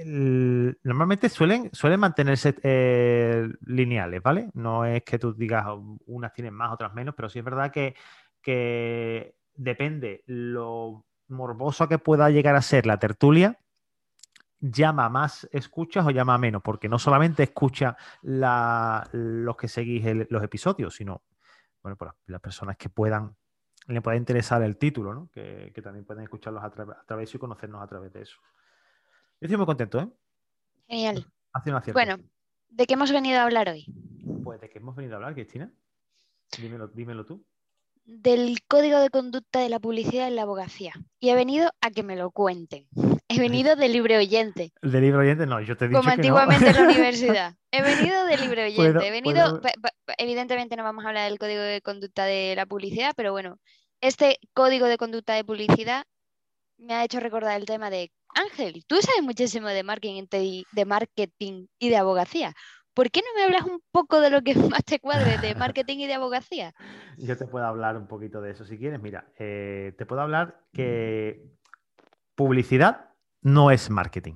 [0.05, 4.49] Normalmente suelen, suelen mantenerse eh, lineales, ¿vale?
[4.53, 7.71] No es que tú digas "Oh, unas tienen más, otras menos, pero sí es verdad
[7.71, 7.95] que,
[8.41, 13.59] que depende lo morboso que pueda llegar a ser la tertulia,
[14.59, 20.95] llama más escuchas o llama menos, porque no solamente escucha los que seguís los episodios,
[20.95, 21.21] sino
[21.81, 23.35] bueno, pues las, personas que puedan,
[23.87, 25.29] le pueda interesar el título, ¿no?
[25.31, 28.37] Que, también pueden escucharlos a, tra- a través y conocernos a través de eso.
[29.43, 30.07] Yo estoy muy contento, ¿eh?
[30.87, 31.27] Genial.
[31.51, 31.97] Hace un acierto.
[31.99, 32.17] Bueno,
[32.69, 33.85] ¿de qué hemos venido a hablar hoy?
[34.41, 35.69] Pues de qué hemos venido a hablar, Cristina.
[36.57, 37.45] Dímelo, dímelo tú.
[38.05, 40.93] Del código de conducta de la publicidad en la abogacía.
[41.19, 42.87] Y he venido a que me lo cuenten.
[43.27, 46.21] He venido de libre oyente, de libro oyente, no, yo te he dicho como que
[46.29, 46.37] no.
[46.37, 47.55] antiguamente en la universidad.
[47.71, 48.93] He venido de libre oyente.
[48.93, 49.61] Puedo- He venido,
[50.17, 53.59] evidentemente no vamos a hablar del código de conducta de la publicidad, pero bueno,
[53.99, 56.05] este código de conducta de publicidad
[56.77, 60.85] me ha hecho recordar el tema de Ángel, tú sabes muchísimo de marketing, y- de
[60.85, 62.53] marketing y de abogacía.
[62.93, 65.99] ¿Por qué no me hablas un poco de lo que más te cuadre de marketing
[65.99, 66.73] y de abogacía?
[67.17, 69.01] Yo te puedo hablar un poquito de eso si quieres.
[69.01, 71.45] Mira, eh, te puedo hablar que
[72.35, 74.35] publicidad no es marketing,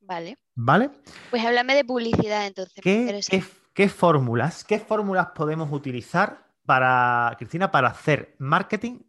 [0.00, 0.90] Vale, ¿vale?
[1.30, 2.84] pues háblame de publicidad entonces.
[2.84, 3.30] me ¿Qué, interesa.
[3.30, 9.00] qué- qué fórmulas, qué fórmulas podemos utilizar para, Cristina, para hacer marketing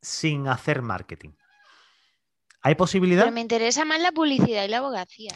[0.00, 1.30] sin hacer marketing?
[2.62, 3.22] ¿Hay posibilidad?
[3.24, 5.32] Pero me interesa más la publicidad y la abogacía.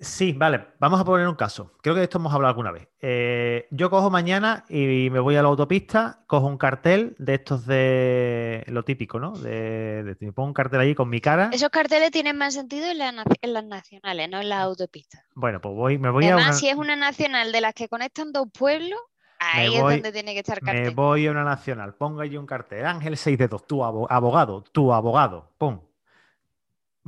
[0.00, 1.72] Sí, vale, vamos a poner un caso.
[1.82, 2.86] Creo que de esto hemos hablado alguna vez.
[3.00, 7.66] Eh, yo cojo mañana y me voy a la autopista, cojo un cartel de estos
[7.66, 9.32] de lo típico, ¿no?
[9.32, 11.50] De, de- me pongo un cartel allí con mi cara.
[11.52, 15.24] Esos carteles tienen más sentido en, la nac- en las nacionales, no en las autopistas.
[15.34, 17.88] Bueno, pues voy, me voy Además, a una, si es una nacional de las que
[17.88, 19.00] conectan dos pueblos,
[19.40, 20.94] ahí voy- es donde tiene que estar me cartel.
[20.94, 24.92] voy a una nacional, pongo allí un cartel, Ángel 6 dedos, tu abo- abogado, tu
[24.92, 25.80] abogado, pum.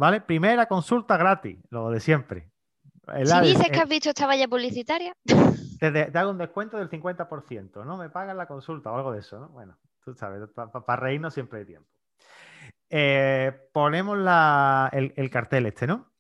[0.01, 0.23] ¿Vale?
[0.23, 2.51] Primera consulta gratis, lo de siempre.
[3.09, 5.13] El Si dices eh, que has visto esta valla publicitaria,
[5.79, 7.99] te, hago un descuento del 50%, ¿no?
[7.99, 9.49] Me pagan la consulta o algo de eso, ¿no?
[9.51, 11.87] Bueno, tú sabes, para reírnos siempre hay tiempo.
[12.89, 16.11] Eh, ponemos la- el, el cartel este, ¿no?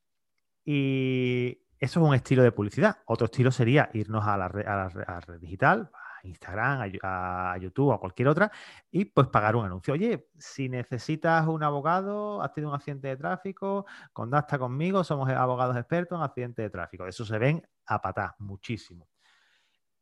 [0.62, 2.98] Y eso es un estilo de publicidad.
[3.06, 5.90] Otro estilo sería irnos a la red, a la red- a la red digital,
[6.22, 8.50] Instagram, a, a YouTube, a cualquier otra,
[8.90, 9.94] y pues pagar un anuncio.
[9.94, 15.76] Oye, si necesitas un abogado, has tenido un accidente de tráfico, contacta conmigo, somos abogados
[15.76, 17.06] expertos en accidentes de tráfico.
[17.06, 19.08] Eso se ven a patás, muchísimo.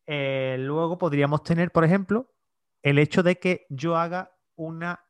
[0.05, 2.33] Eh, luego podríamos tener, por ejemplo,
[2.81, 5.05] el hecho de que yo haga una,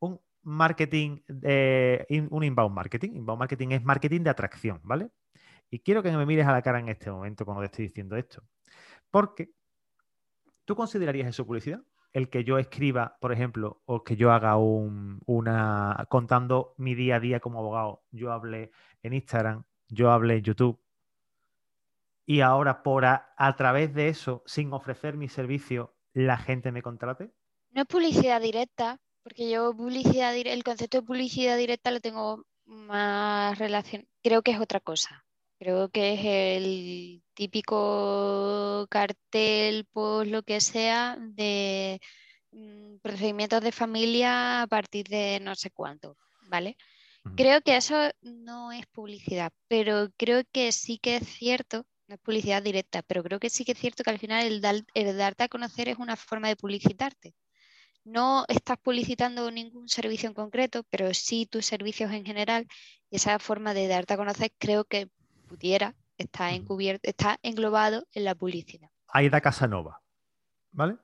[0.00, 3.10] un marketing, eh, un inbound marketing.
[3.14, 5.10] Inbound marketing es marketing de atracción, ¿vale?
[5.70, 8.16] Y quiero que me mires a la cara en este momento cuando te estoy diciendo
[8.16, 8.42] esto.
[9.10, 9.50] Porque
[10.68, 11.80] ¿tú considerarías eso publicidad?
[12.12, 17.16] El que yo escriba, por ejemplo, o que yo haga un, una, contando mi día
[17.16, 18.70] a día como abogado, yo hable
[19.02, 20.78] en Instagram, yo hable en YouTube,
[22.26, 26.82] y ahora por a, a través de eso, sin ofrecer mi servicio, la gente me
[26.82, 27.32] contrate.
[27.70, 33.58] no es publicidad directa, porque yo publicidad el concepto de publicidad directa lo tengo más
[33.58, 35.24] relación, creo que es otra cosa.
[35.58, 42.00] Creo que es el típico cartel, pues lo que sea, de
[42.52, 46.76] mm, procedimientos de familia a partir de no sé cuánto, ¿vale?
[47.36, 52.20] Creo que eso no es publicidad, pero creo que sí que es cierto, no es
[52.20, 55.44] publicidad directa, pero creo que sí que es cierto que al final el, el darte
[55.44, 57.34] a conocer es una forma de publicitarte.
[58.04, 62.66] no estás publicitando ningún servicio en concreto, pero sí tus servicios en general.
[63.10, 65.08] Y esa forma de darte a conocer creo que
[65.48, 68.90] pudiera estar, encubierto, está englobado en la publicidad.
[69.08, 70.00] Aida Casanova,
[70.70, 70.96] ¿vale?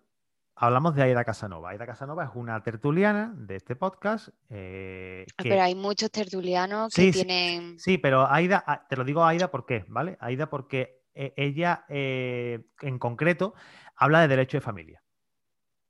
[0.57, 1.71] Hablamos de Aida Casanova.
[1.71, 4.29] Aida Casanova es una tertuliana de este podcast.
[4.51, 7.79] Eh, ah, pero hay muchos tertulianos que tienen.
[7.81, 9.85] Sí, pero Aida, ah, te lo digo Aida, ¿por qué?
[9.89, 10.17] ¿Vale?
[10.21, 13.55] Aida, porque eh, ella eh, en concreto
[13.97, 15.03] habla de derecho de familia.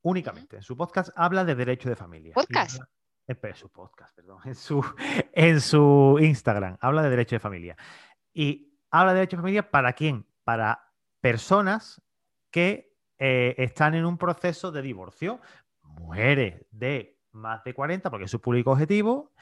[0.01, 0.57] Únicamente.
[0.57, 2.33] En su podcast habla de derecho de familia.
[2.35, 2.81] ¿Podcast?
[3.27, 4.39] En su podcast, perdón.
[4.45, 4.85] En su,
[5.33, 7.77] en su Instagram habla de derecho de familia.
[8.35, 10.27] Y habla de derecho de familia para quién?
[10.45, 12.03] Para personas
[12.51, 15.41] que eh, están en un proceso de divorcio.
[15.83, 19.33] Mujeres de más de 40, porque es su público objetivo,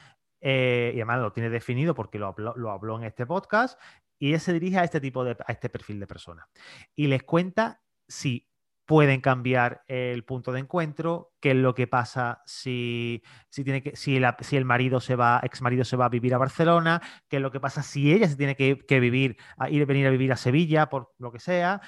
[0.41, 3.79] eh, y además lo tiene definido porque lo habló, en este podcast,
[4.19, 6.47] y él se dirige a este tipo de, a este perfil de personas.
[6.95, 8.49] Y les cuenta si
[8.85, 13.95] pueden cambiar el punto de encuentro, qué es lo que pasa si, si, tiene que,
[13.95, 17.37] si, si el marido se va, ex marido se va a vivir a Barcelona, qué
[17.37, 20.09] es lo que pasa si ella se tiene que, que vivir, a ir venir a
[20.09, 21.81] vivir a Sevilla, por lo que sea,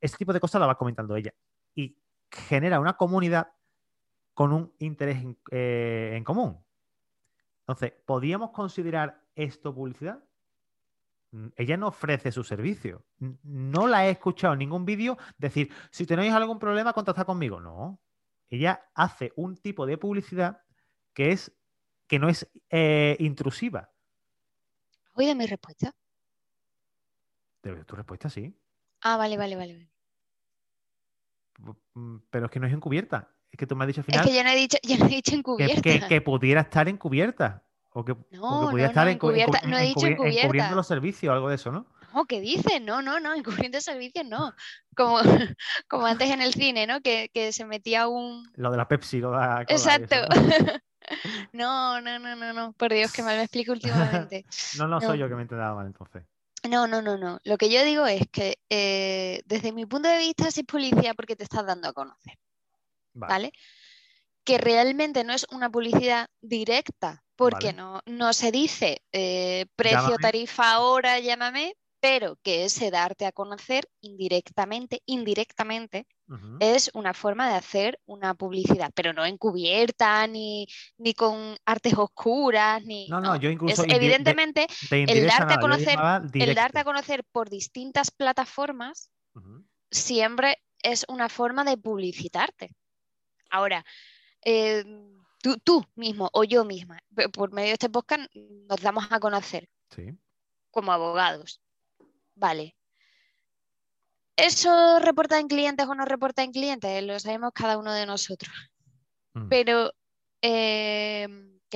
[0.00, 1.34] este tipo de cosas la va comentando ella.
[1.74, 1.98] Y
[2.30, 3.48] genera una comunidad
[4.34, 6.64] con un interés en, eh, común.
[7.60, 10.22] Entonces, ¿podríamos considerar esto publicidad?
[11.30, 13.04] Mm, ella no ofrece su servicio.
[13.42, 17.60] No la he escuchado en ningún vídeo decir, si tenéis algún problema, contactad conmigo.
[17.60, 18.00] No.
[18.48, 20.62] Ella hace un tipo de publicidad
[21.12, 21.52] que es
[22.06, 23.92] que no es eh, intrusiva.
[25.14, 25.94] Oye, mi respuesta.
[27.60, 28.56] tu respuesta sí.
[29.02, 29.90] Ah, vale, vale, vale.
[31.94, 33.34] Mm, pero es que no es encubierta.
[33.50, 34.20] Es que tú me has dicho al final.
[34.20, 36.08] Es que yo no he dicho, yo no he dicho encubierta.
[36.08, 37.64] Que, pudiera estar encubierta.
[37.98, 39.60] O que, no, pudiera estar encubierta.
[39.66, 40.42] no he dicho encubierta.
[40.42, 41.84] Encubriendo los servicios o algo de eso, ¿no?
[42.14, 42.80] No, ¿qué dices?
[42.80, 44.54] No, no, no, encubriendo servicios no.
[44.96, 45.18] Como,
[45.88, 47.00] como antes en el cine, ¿no?
[47.00, 48.48] Que, que se metía un.
[48.54, 50.14] Lo de la Pepsi, lo de la Exacto.
[51.52, 52.00] ¿no?
[52.00, 54.46] no, no, no, no, Por Dios, que mal me explico últimamente.
[54.78, 56.22] no, no, soy yo que me he enterado mal entonces.
[56.70, 57.40] No, no, no, no.
[57.42, 61.34] Lo que yo digo es que eh, desde mi punto de vista es publicidad porque
[61.34, 62.38] te estás dando a conocer.
[63.12, 63.50] Vale.
[64.44, 70.80] Que realmente no es una publicidad directa porque no, no se dice eh, precio, tarifa,
[70.80, 76.08] hora, llámame, pero que ese darte a conocer indirectamente, indirectamente,
[76.58, 80.66] es una forma de hacer una publicidad, pero no encubierta, ni,
[80.98, 83.08] ni con artes oscuras, ni...
[83.08, 83.84] No, no, yo incluso...
[83.86, 85.96] evidentemente, el, darte a conocer,
[86.34, 89.10] el darte a conocer por distintas plataformas
[89.92, 92.74] siempre es una forma de publicitarte.
[93.48, 93.84] Ahora,
[94.44, 94.84] eh,
[95.40, 96.98] tú, tú mismo o yo misma,
[97.32, 99.68] por medio de este podcast, nos damos a conocer
[100.70, 101.60] como abogados
[102.38, 102.76] Vale.
[104.36, 107.02] ¿Eso reporta en clientes o no reporta en clientes?
[107.02, 108.52] Lo sabemos cada uno de nosotros.
[109.34, 109.48] Mm.
[109.48, 109.90] Pero
[110.40, 111.26] que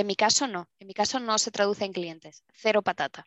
[0.01, 0.69] en mi caso no.
[0.79, 2.45] En mi caso no se traduce en clientes.
[2.55, 3.27] Cero patata.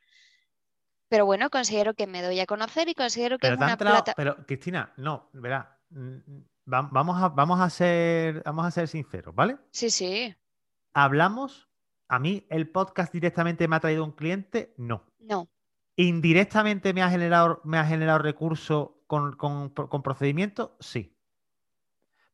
[1.10, 4.14] Pero bueno, considero que me doy a conocer y considero que pero es una plata...
[4.16, 5.78] Pero Cristina, no, verá.
[6.66, 9.58] Vamos a, vamos, a ser, vamos a ser sinceros, ¿vale?
[9.72, 10.36] Sí, sí.
[10.94, 11.70] ¿Hablamos?
[12.08, 14.74] ¿A mí el podcast directamente me ha traído un cliente?
[14.78, 15.06] No.
[15.20, 15.50] No
[15.96, 21.16] indirectamente me ha generado, me ha generado recursos con, con, procedimientos, sí.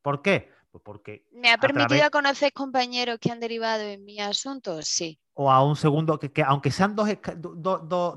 [0.01, 0.49] ¿Por qué?
[0.71, 1.27] Pues porque.
[1.31, 4.81] ¿Me ha permitido conocer compañeros que han derivado en mi asunto?
[4.81, 5.19] Sí.
[5.33, 7.07] O a un segundo, que, aunque sean dos,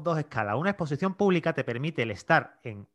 [0.02, 2.88] dos escalas, una exposición pública te permite el estar en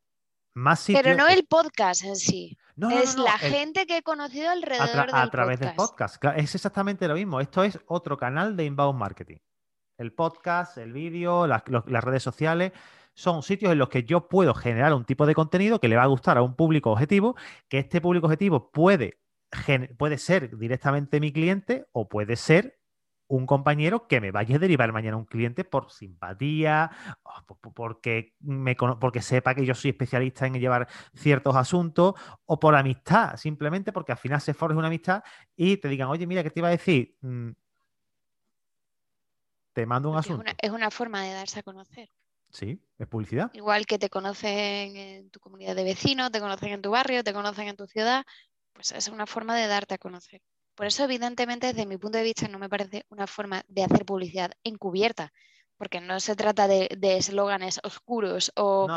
[0.54, 1.04] más sitios.
[1.04, 2.58] Pero no el podcast en sí.
[2.80, 6.24] No, es la gente que he conocido alrededor a, a través del podcast.
[6.36, 7.42] Es exactamente lo mismo.
[7.42, 9.38] Esto es otro canal de inbound marketing
[10.00, 12.72] el podcast, el vídeo, las, redes sociales,
[13.14, 16.04] son sitios en los que yo puedo generar un tipo de contenido que le va
[16.04, 17.36] a gustar a un público objetivo,
[17.68, 19.20] que este público objetivo puede,
[19.98, 22.79] puede ser directamente mi cliente o puede ser
[23.30, 26.90] un compañero que me vaya a derivar mañana un cliente por simpatía,
[27.76, 32.16] porque, me, porque sepa que yo soy especialista en llevar ciertos asuntos,
[32.46, 35.24] o por amistad, simplemente porque al final se forja una amistad
[35.56, 37.16] y te digan, oye, mira, ¿qué te iba a decir?
[37.22, 37.52] Mm,
[39.74, 40.52] te mando un asunto.
[40.60, 42.10] Es una, forma de darse a conocer.
[42.50, 43.52] Sí, es publicidad.
[43.54, 47.32] Igual que te conocen en tu comunidad de vecinos, te conocen en tu barrio, te
[47.32, 48.26] conocen en tu ciudad,
[48.74, 50.42] pues es una forma de darte a conocer.
[50.80, 54.06] Por eso, evidentemente, desde mi punto de vista, no me parece una forma de hacer
[54.06, 55.34] publicidad encubierta,
[55.76, 58.88] porque no se trata de eslóganes oscuros o,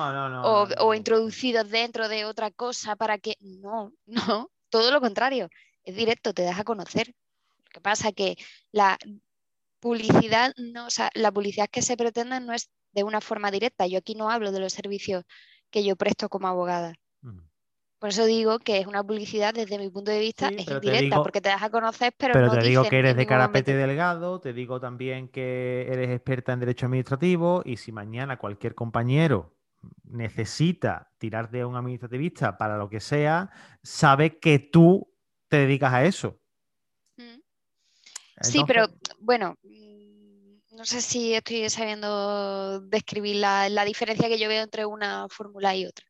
[0.78, 3.36] o, introducidos dentro de otra cosa para que.
[3.40, 5.48] No, no, todo lo contrario.
[5.82, 7.08] Es directo, te das a conocer.
[7.64, 8.36] Lo que pasa es que
[8.70, 8.96] la,
[9.80, 13.88] publicidad, no, o sea, la publicidad que se pretende no es de una forma directa.
[13.88, 15.24] Yo aquí no hablo de los servicios
[15.72, 16.94] que yo presto como abogada.
[18.02, 20.72] Por eso digo que es una publicidad desde mi punto de vista Sí, es te
[20.74, 23.26] indirecta, digo- porque te das a conocer, pero, Pero no te digo que eres de
[23.28, 28.38] carapete momento- delgado, te digo también que eres experta en derecho administrativo y si mañana
[28.38, 29.54] cualquier compañero
[30.02, 33.50] necesita tirar de un administrativista para lo que sea,
[33.84, 35.08] sabe que tú
[35.46, 36.40] te dedicas a eso.
[37.16, 37.38] Mm.
[38.40, 38.88] Sí, pero
[39.20, 44.86] bueno, mm, no sé si estoy sabiendo describir la, la diferencia que yo veo entre
[44.86, 46.04] una fórmula y otra.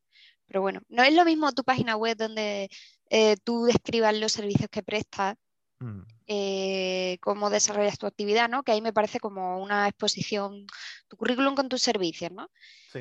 [0.53, 2.69] Pero bueno, no es lo mismo tu página web donde
[3.09, 5.35] eh, tú describas los servicios que prestas,
[5.79, 8.63] mm, eh, cómo desarrollas tu actividad, ¿no?
[8.63, 10.67] Que ahí me parece como una exposición,
[11.09, 12.51] tu currículum con tus servicios, ¿no?
[12.93, 13.01] sí.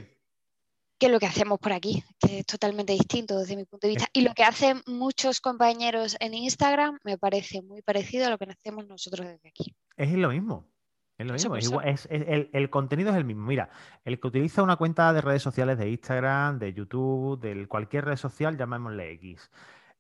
[0.98, 4.10] que lo que hacemos por aquí, que es totalmente distinto desde mi punto de vista.
[4.14, 8.46] Y lo que hacen muchos compañeros en Instagram me parece muy parecido a lo que
[8.46, 9.76] hacemos nosotros desde aquí.
[9.98, 10.71] Es lo mismo.
[11.22, 11.58] Es lo mismo.
[11.58, 13.46] igual- es- es- el, el contenido es el mismo.
[13.46, 13.70] Mira,
[14.06, 18.16] el que utiliza una cuenta de redes sociales de Instagram, de YouTube, de cualquier red
[18.18, 19.52] social, llamémosle X.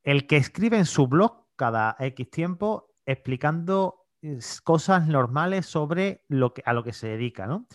[0.03, 4.07] El que escribe en su blog cada X tiempo explicando
[4.63, 7.65] cosas normales sobre lo que, a lo que se dedica, ¿no?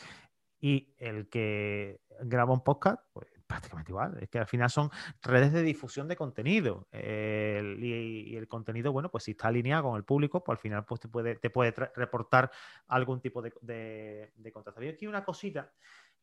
[0.61, 4.19] Y el que graba un podcast, pues prácticamente igual.
[4.21, 4.91] Es que al final son
[5.23, 6.89] redes de difusión de contenido.
[6.93, 11.01] Y, el contenido, bueno, pues si está alineado con el público, pues al final pues,
[11.01, 12.51] te puede, te puede reportar
[12.89, 14.81] algún tipo de, de, contacto.
[14.81, 15.73] Había aquí una cosita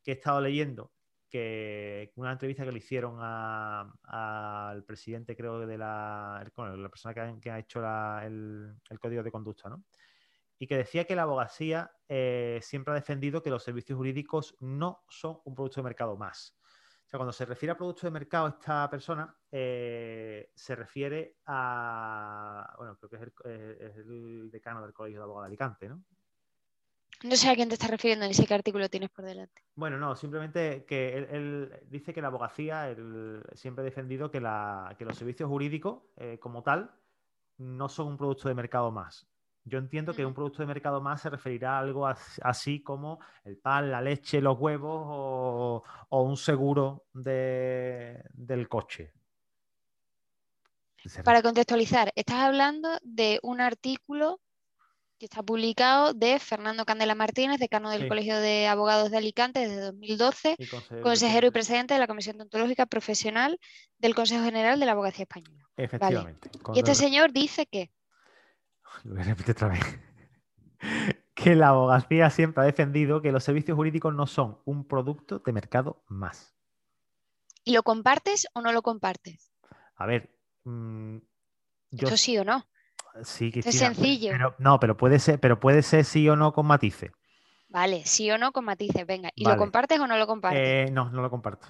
[0.02, 0.92] que he estado leyendo,
[1.28, 7.58] que una entrevista que le hicieron al presidente, creo, de la, la persona que ha,
[7.58, 9.84] hecho el código de conducta, ¿no?
[10.58, 15.04] y que decía que la abogacía eh, siempre ha defendido que los servicios jurídicos no
[15.08, 16.56] son un producto de mercado más.
[17.14, 22.96] Sea, cuando se refiere a producto de mercado, esta persona eh, se refiere a, bueno,
[22.96, 23.32] creo que es el,
[23.80, 26.02] es el decano del Colegio de Abogados de Alicante, ¿no?
[27.22, 29.62] No sé a quién te estás refiriendo ni sé qué artículo tienes por delante.
[29.76, 34.40] Bueno, no, simplemente que él, él dice que la abogacía él siempre ha defendido que,
[34.40, 36.90] la- que los servicios jurídicos, eh, como tal,
[37.58, 39.32] no son un producto de mercado más.
[39.66, 43.18] Yo entiendo que un producto de mercado más se referirá a algo as- así como
[43.44, 49.12] el pan, la leche, los huevos o, o un seguro de- del coche.
[51.24, 54.40] Para contextualizar, estás hablando de un artículo
[55.18, 58.08] que está publicado de Fernando Candela Martínez, decano del Sí.
[58.08, 61.94] Colegio de Abogados de Alicante desde 2012, y consejero consejero y presidente.
[61.94, 63.58] de la Comisión Deontológica Profesional
[63.98, 65.62] del Consejo General de la Abogacía Española.
[65.76, 66.50] Efectivamente.
[66.74, 67.90] Y este señor dice que
[69.04, 70.00] Lo voy a repetir otra vez.
[71.34, 75.52] que la abogacía siempre ha defendido que los servicios jurídicos no son un producto de
[75.52, 76.54] mercado más.
[77.64, 79.50] ¿Y lo compartes o no lo compartes?
[79.96, 80.30] A ver,
[80.64, 81.16] mm,
[81.90, 82.66] yo Esto sí o no.
[83.22, 84.30] sí, Esto es Cristina, sencillo.
[84.32, 87.10] pero no, pero puede ser, pero puede ser sí o no con matices.
[87.68, 89.06] Vale, sí o no con matices.
[89.06, 89.56] Venga, ¿y Vale.
[89.56, 90.60] lo compartes o no lo compartes?
[90.62, 91.66] Eh, no, no lo comparto.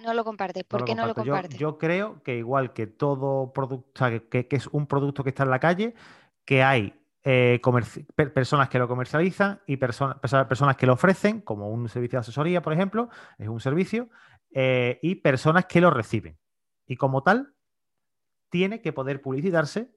[0.00, 0.64] no lo compartes.
[0.64, 1.24] ¿Por qué no lo comparto.
[1.24, 1.58] Yo- compartes?
[1.58, 5.50] Yo, creo que igual que todo producto, que, que es un producto que está en
[5.50, 5.94] la calle,
[6.46, 7.60] que hay eh,
[8.34, 12.20] personas que lo comercializan y persona- perso- personas que lo ofrecen, como un servicio de
[12.22, 14.08] asesoría, por ejemplo, es un servicio,
[14.52, 16.38] eh, y personas que lo reciben.
[16.86, 17.52] Y como tal,
[18.48, 19.90] tiene que poder publicitarse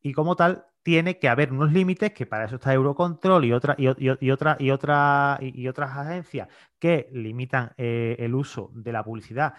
[0.00, 3.74] y como tal tiene que haber unos límites que para eso está Eurocontrol y otra
[3.76, 6.48] y, y otra y otra y otras agencias
[6.78, 9.54] que limitan eh, el uso de la publicidad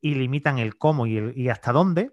[0.00, 2.12] y limitan el cómo y, el- y hasta dónde.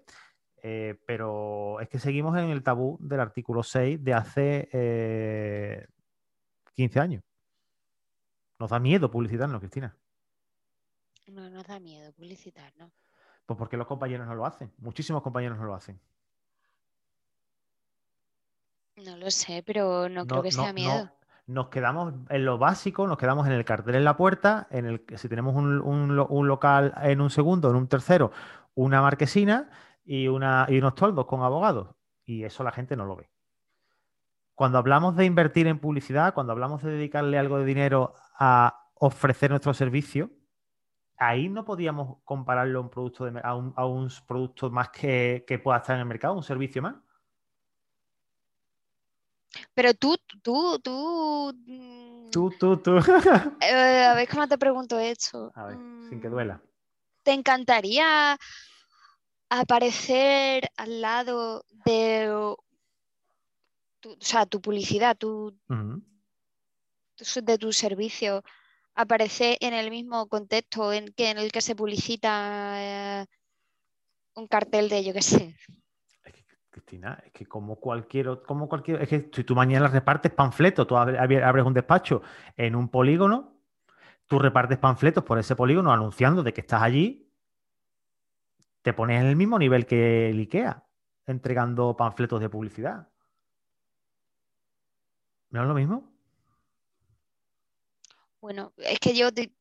[0.62, 5.86] Eh, pero es que seguimos en el tabú del artículo 6 de hace eh,
[6.74, 7.22] 15 años.
[8.58, 9.96] Nos da miedo publicitarnos, Cristina.
[11.28, 12.90] No nos da miedo publicitar, ¿no?
[13.46, 14.72] Pues porque los compañeros no lo hacen.
[14.78, 15.98] Muchísimos compañeros no lo hacen.
[19.04, 21.10] No lo sé, pero no, creo que sea miedo.
[21.46, 25.04] Nos quedamos en lo básico, nos quedamos en el cartel en la puerta, en el
[25.04, 28.30] que si tenemos un, un lo- un local en un segundo, en un tercero,
[28.74, 29.68] una marquesina
[30.04, 31.94] y, una, y unos toldos con abogados.
[32.24, 33.30] Y eso la gente no lo ve.
[34.54, 39.50] Cuando hablamos de invertir en publicidad, cuando hablamos de dedicarle algo de dinero a ofrecer
[39.50, 40.30] nuestro servicio,
[41.16, 44.90] ahí no podíamos compararlo a un producto, de, mer- a, un, a un producto más
[44.90, 46.96] que, que pueda estar en el mercado, un servicio más.
[49.74, 51.52] Pero tú, tú, tú.
[51.66, 52.96] mm, Tú, tú, tú.
[53.60, 55.52] eh, a ver cómo te pregunto esto.
[55.54, 56.62] A ver, sin que Mm, duela.
[57.22, 58.36] ¿Te encantaría
[59.60, 62.54] aparecer al lado de
[64.00, 65.54] tu, o sea, tu publicidad, tu,
[67.42, 68.42] de tu servicio,
[68.94, 73.26] aparecer en el mismo contexto en, que, en el que se publicita eh,
[74.34, 75.54] un cartel de, yo qué sé,
[76.24, 80.32] Es que, Cristina, es que como cualquier, como cualquier, es que si tú mañana repartes
[80.32, 82.22] panfletos, tú abre- abre- abres un despacho
[82.56, 83.60] en un polígono,
[84.26, 87.21] tú repartes panfletos por ese polígono anunciando de que estás allí,
[88.82, 90.84] te pones en el mismo nivel que el IKEA,
[91.26, 93.08] entregando panfletos de publicidad.
[95.50, 96.12] ¿No es lo mismo?
[98.42, 99.54] Bueno, es que yo creo,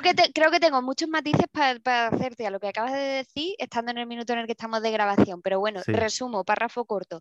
[0.00, 3.90] que creo que tengo muchos matices para, hacerte a lo que acabas de decir, estando
[3.90, 5.42] en el minuto en el que estamos de grabación.
[5.42, 7.20] Pero bueno, resumo, párrafo corto.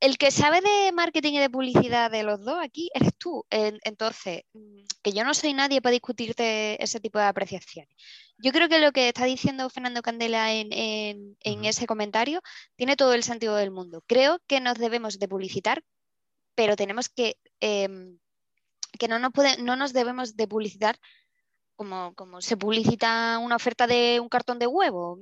[0.00, 3.44] El que sabe de marketing y de publicidad de los dos aquí eres tú.
[3.50, 7.94] Entonces, mm, que yo no soy nadie para discutirte ese tipo de apreciaciones.
[8.38, 12.40] Yo creo que lo que está diciendo Fernando Candela en, ese comentario
[12.76, 14.02] tiene todo el sentido del mundo.
[14.06, 15.84] Creo que nos debemos de publicitar,
[16.54, 18.18] pero tenemos que, em,
[18.98, 20.98] que no, nos puede, no nos debemos de publicitar
[21.80, 25.18] como, como se publicita una oferta de un cartón de huevo.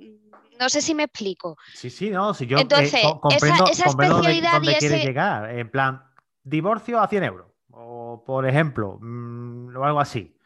[0.58, 1.56] No sé si me explico.
[1.72, 5.56] Sí, sí, no, si yo eh, Entonces, comprendo, esa, especialidad dónde, quiere llegar.
[5.56, 6.02] En plan,
[6.42, 7.46] divorcio a 100 euros.
[7.70, 10.36] O, por ejemplo, mm, o algo así.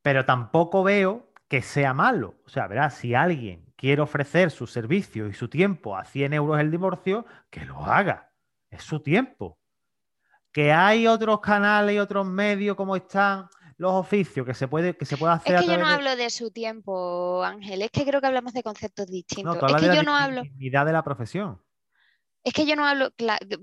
[0.00, 2.36] Pero tampoco veo que sea malo.
[2.46, 6.58] O sea, verás, si alguien quiere ofrecer su servicio y su tiempo a 100 euros
[6.58, 8.32] el divorcio, que lo haga.
[8.70, 9.58] Es su tiempo.
[10.52, 15.04] Que hay otros canales y otros medios como están los oficios que se puede, que
[15.04, 15.56] se puede hacer.
[15.56, 18.62] Es que yo no hablo de su tiempo, Ángel, es que creo que hablamos de
[18.62, 19.56] conceptos distintos.
[19.56, 20.42] es que yo no hablo.
[20.42, 21.60] de la profesión.
[22.42, 23.10] Es que yo no hablo,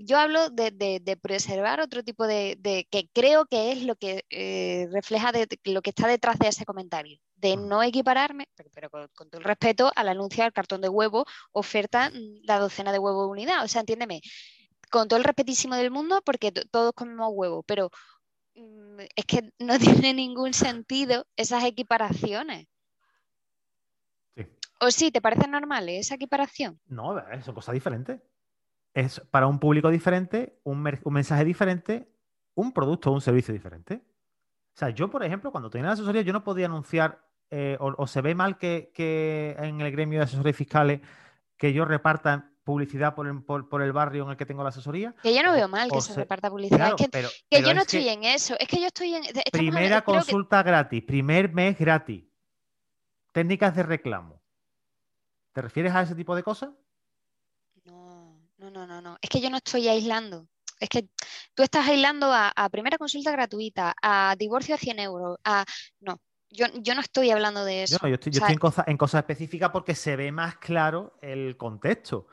[0.00, 5.32] yo hablo de, preservar otro tipo de, que creo que es lo que eh, refleja
[5.64, 7.66] lo que está detrás de ese comentario, de mm.
[7.66, 12.44] no equipararme, pero, con, todo el respeto, al anuncio del cartón de huevo, oferta mm,
[12.44, 13.64] la docena de huevos de unidad.
[13.64, 14.20] O sea, entiéndeme,
[14.90, 17.90] con todo el respetísimo del mundo, porque todos comemos huevo, pero
[18.54, 22.66] es que no tiene ningún sentido esas equiparaciones.
[24.80, 25.10] ¿O sí?
[25.10, 26.78] ¿Te parece normal esa equiparación?
[26.86, 28.20] No, son cosas diferentes.
[28.92, 32.08] Es para un público diferente, un, mensaje diferente,
[32.54, 34.04] un producto o un servicio diferente.
[34.74, 38.06] O sea, yo, por ejemplo, cuando tenía la asesoría, yo no podía anunciar, eh, o,
[38.06, 41.00] se ve mal que, que, en el gremio de asesores fiscales
[41.56, 43.26] que yo reparta publicidad por
[43.82, 45.14] el, barrio en el que tengo la asesoría.
[45.22, 46.96] Que yo no veo mal que se, reparta publicidad.
[46.96, 48.56] que, yo no estoy en eso.
[48.58, 49.22] Es que yo estoy en.
[49.52, 52.24] Primera consulta gratis, primer mes gratis.
[53.32, 54.42] Técnicas de reclamo.
[55.52, 56.70] ¿Te refieres a ese tipo de cosas?
[57.84, 59.18] No, no, no, no, no.
[59.20, 60.48] Es que yo no estoy aislando.
[60.80, 61.08] Es que
[61.54, 65.64] tú estás aislando a, primera consulta gratuita, a divorcio a 100 euros, a.
[66.00, 67.98] No, yo, no estoy hablando de eso.
[68.06, 72.26] yo estoy, en, cosas, en cosas específicas porque se ve más claro el contexto.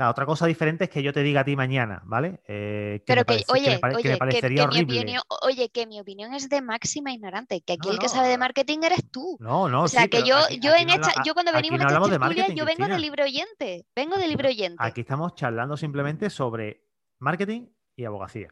[0.00, 2.40] La otra cosa diferente es que yo te diga a ti mañana, ¿vale?
[2.48, 7.12] Eh, Pero que, oye, oye, que, mi opinión, oye, que mi opinión es de máxima
[7.12, 9.36] ignorante, que aquí el que sabe de marketing eres tú.
[9.40, 12.48] No, no, O sea, que yo, yo en esta, yo cuando venimos a esta tertulia,
[12.48, 14.78] yo vengo de libro oyente, vengo de libro oyente.
[14.78, 16.82] Aquí estamos charlando simplemente sobre
[17.18, 18.48] marketing y abogacía.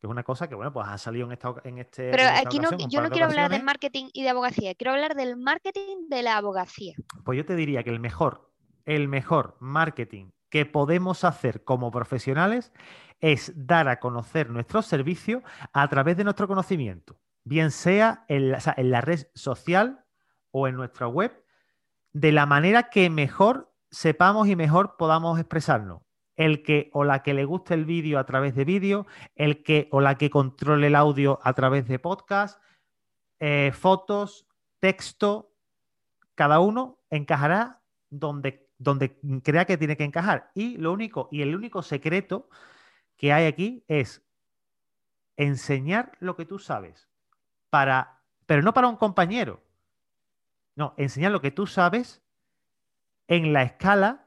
[0.00, 2.10] Que es una cosa que, bueno, pues ha salido en, esta, en este.
[2.10, 5.36] Pero aquí no, yo no quiero hablar de marketing y de abogacía, quiero hablar del
[5.36, 6.96] marketing de la abogacía.
[7.24, 8.50] Pues yo te diría que el mejor,
[8.86, 12.72] el mejor marketing que podemos hacer como profesionales
[13.20, 15.42] es dar a conocer nuestro servicio
[15.72, 20.04] a través de nuestro conocimiento, bien sea en la, red social
[20.52, 21.44] o en nuestra web,
[22.12, 26.02] de la manera que mejor sepamos y mejor podamos expresarnos.
[26.36, 29.88] El que o la que le guste el vídeo a través de vídeo, el que
[29.90, 32.62] o la que controle el audio a través de podcast,
[33.40, 34.46] eh, fotos,
[34.78, 35.52] texto,
[36.36, 40.50] cada uno encajará donde donde crea que tiene que encajar.
[40.54, 42.48] Y lo único, y el único secreto
[43.16, 44.22] que hay aquí es
[45.36, 47.08] enseñar lo que tú sabes.
[47.70, 49.62] Para, pero no para un compañero.
[50.76, 52.22] No, enseñar lo que tú sabes
[53.26, 54.26] en la escala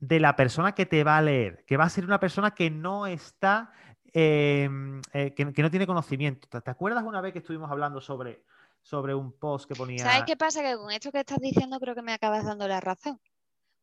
[0.00, 2.70] de la persona que te va a leer, que va a ser una persona que
[2.70, 3.72] no está,
[4.12, 6.48] em, eh, que, no tiene conocimiento.
[6.60, 8.42] ¿Te, acuerdas una vez que estuvimos hablando sobre,
[8.80, 10.02] sobre un post que ponía...
[10.02, 10.62] ¿Sabes qué pasa?
[10.62, 13.20] Que con esto que estás diciendo creo que me acabas dando la razón.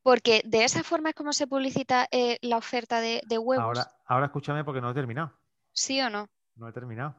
[0.03, 3.63] Porque de esa forma es como se publicita eh, la oferta de, huevos.
[3.63, 5.33] Ahora, ahora escúchame porque no he terminado.
[5.73, 6.27] ¿Sí o no?
[6.55, 7.15] No he terminado.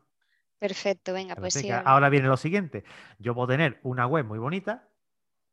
[0.59, 1.71] Perfecto, venga, pues sí.
[1.71, 2.85] Ahora viene lo siguiente.
[3.19, 4.89] Yo puedo tener una web muy bonita,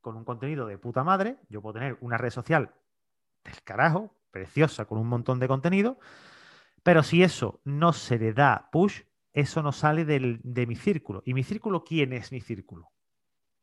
[0.01, 1.37] con un contenido de puta madre.
[1.49, 2.73] Yo puedo tener una red social
[3.43, 5.97] del carajo, preciosa, con un montón de contenido.
[6.83, 9.01] Pero si eso no se le da push,
[9.33, 11.21] eso no sale de mi círculo.
[11.25, 12.91] ¿Y mi círculo quién es mi círculo?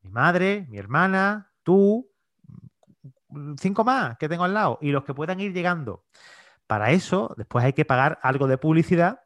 [0.01, 2.14] Mi madre, mi hermana, tú,
[3.59, 6.05] cinco más que tengo al lado y los que puedan ir llegando.
[6.67, 9.21] Para eso, después hay que pagar algo de publicidad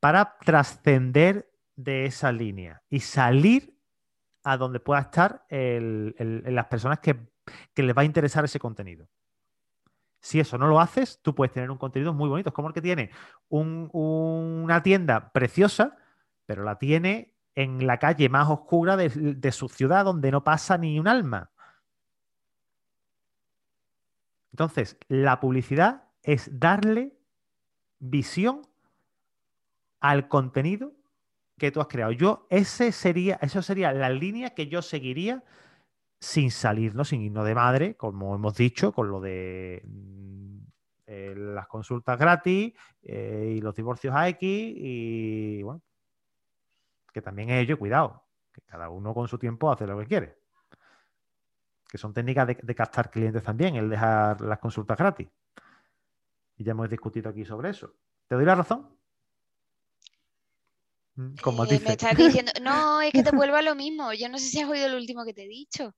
[0.00, 3.74] para trascender de esa línea y salir
[4.42, 7.18] a donde pueda estar las personas que,
[7.76, 9.08] les va a interesar ese contenido.
[10.20, 12.50] Si eso no lo haces, tú puedes tener un contenido muy bonito.
[12.50, 13.10] Es como el que tiene
[13.48, 15.96] una tienda preciosa,
[16.46, 20.98] pero la tiene en la calle más oscura de, su ciudad donde no pasa ni
[20.98, 21.50] un alma.
[24.54, 27.18] Entonces, la publicidad es darle
[27.98, 28.62] visión
[29.98, 30.92] al contenido
[31.58, 32.12] que tú has creado.
[32.12, 35.42] Yo, ese sería, eso sería la línea que yo seguiría
[36.20, 40.58] sin salirnos, sin irnos de madre, como hemos dicho, con lo de mm,
[41.06, 45.82] eh, las consultas gratis eh, y los divorcios a X y bueno,
[47.12, 50.43] que también es ello, cuidado, que cada uno con su tiempo hace lo que quiere.
[51.94, 55.28] Que son técnicas de, de captar clientes también, el dejar las consultas gratis.
[56.56, 57.94] Y ya hemos discutido aquí sobre eso.
[58.26, 58.98] ¿Te doy la razón?
[61.14, 64.12] Mm, como eh, me estás diciendo, no, es que te vuelvo a lo mismo.
[64.12, 65.94] Yo no sé si has oído lo último que te he dicho.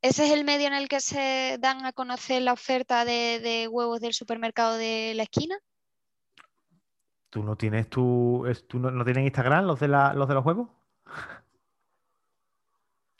[0.00, 4.00] ¿Ese es el medio en el que se dan a conocer la oferta de, huevos
[4.00, 5.58] del supermercado de la esquina?
[7.28, 10.70] ¿Tú no tienes tu, tú no, no, tienes Instagram los de, los de los huevos?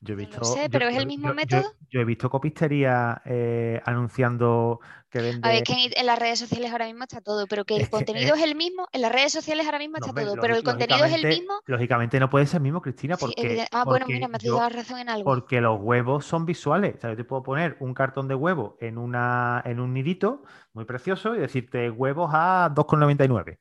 [0.05, 1.63] Yo he visto, no sé, pero es el mismo método.
[1.89, 4.79] Yo, he visto copistería eh, anunciando
[5.09, 5.49] que vende.
[5.49, 8.35] A ver, que en, las redes sociales ahora mismo está todo, pero que el contenido
[8.35, 8.43] es...
[8.43, 8.87] el mismo.
[8.93, 11.55] En las redes sociales ahora mismo está todo, pero el contenido es el mismo.
[11.65, 13.67] Lógicamente no puede ser el mismo, Cristina, porque.
[13.73, 15.25] ah, bueno, mira, me has dado razón en algo.
[15.25, 16.97] Porque los huevos son visuales.
[16.97, 20.43] O sea, yo te puedo poner un cartón de huevo en, una, en un nidito
[20.75, 23.59] muy precioso y decirte huevos a 2,99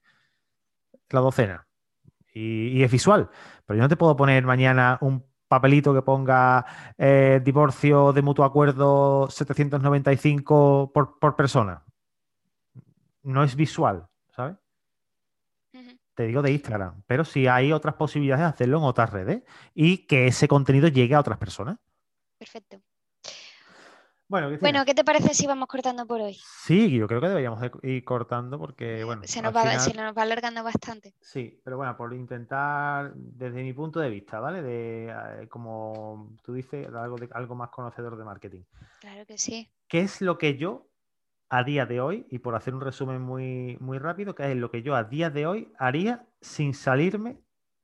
[1.10, 1.68] la docena.
[2.34, 3.30] Y, y es visual.
[3.66, 5.24] Pero yo no te puedo poner mañana un
[5.54, 6.66] papelito que ponga
[6.98, 11.84] eh, divorcio de mutuo acuerdo 795 por, persona.
[13.22, 14.58] No es visual, ¿sabes?
[16.16, 19.42] Te digo de Instagram, pero sí hay otras posibilidades de hacerlo en otras redes
[19.74, 21.80] y que ese contenido llegue a otras personas.
[22.38, 22.82] Perfecto.
[24.60, 26.36] Bueno, ¿qué te parece si vamos cortando por hoy?
[26.64, 29.22] Sí, yo creo que deberíamos ir cortando porque, bueno.
[29.26, 31.14] Se nos, va, alargando bastante.
[31.22, 34.64] Sí, pero bueno, por intentar, desde mi punto de vista, ¿vale?
[34.64, 38.64] De, eh, como tú dices, algo, de, algo más conocedor de marketing.
[39.02, 39.72] Claro que sí.
[39.88, 40.88] ¿Qué es lo que yo,
[41.50, 44.72] a día de hoy, y por hacer un resumen muy, muy rápido, qué es lo
[44.72, 47.38] que yo a día de hoy haría sin salirme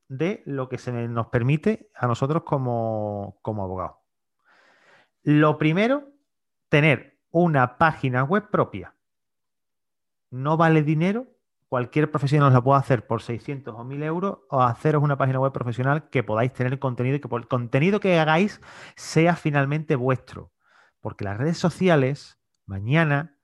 [0.08, 3.98] de lo que se nos permite a nosotros como, como abogados?
[5.22, 6.10] Lo primero
[6.70, 8.94] tener una página web propia.
[10.30, 11.26] No vale dinero,
[11.68, 15.52] cualquier profesional la puede hacer por 600 o 1000 euros o haceros una página web
[15.52, 18.60] profesional que podáis tener contenido y que el contenido que hagáis
[18.96, 20.52] sea finalmente vuestro.
[21.00, 23.36] Porque las redes sociales, mañana,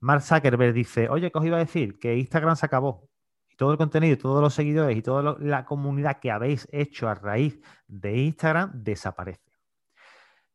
[0.00, 1.98] Mark Zuckerberg dice, oye, ¿qué os iba a decir?
[1.98, 3.08] Que Instagram se acabó.
[3.48, 7.14] Y todo el contenido, todos los seguidores y toda la comunidad que habéis hecho a
[7.14, 9.43] raíz de Instagram desaparece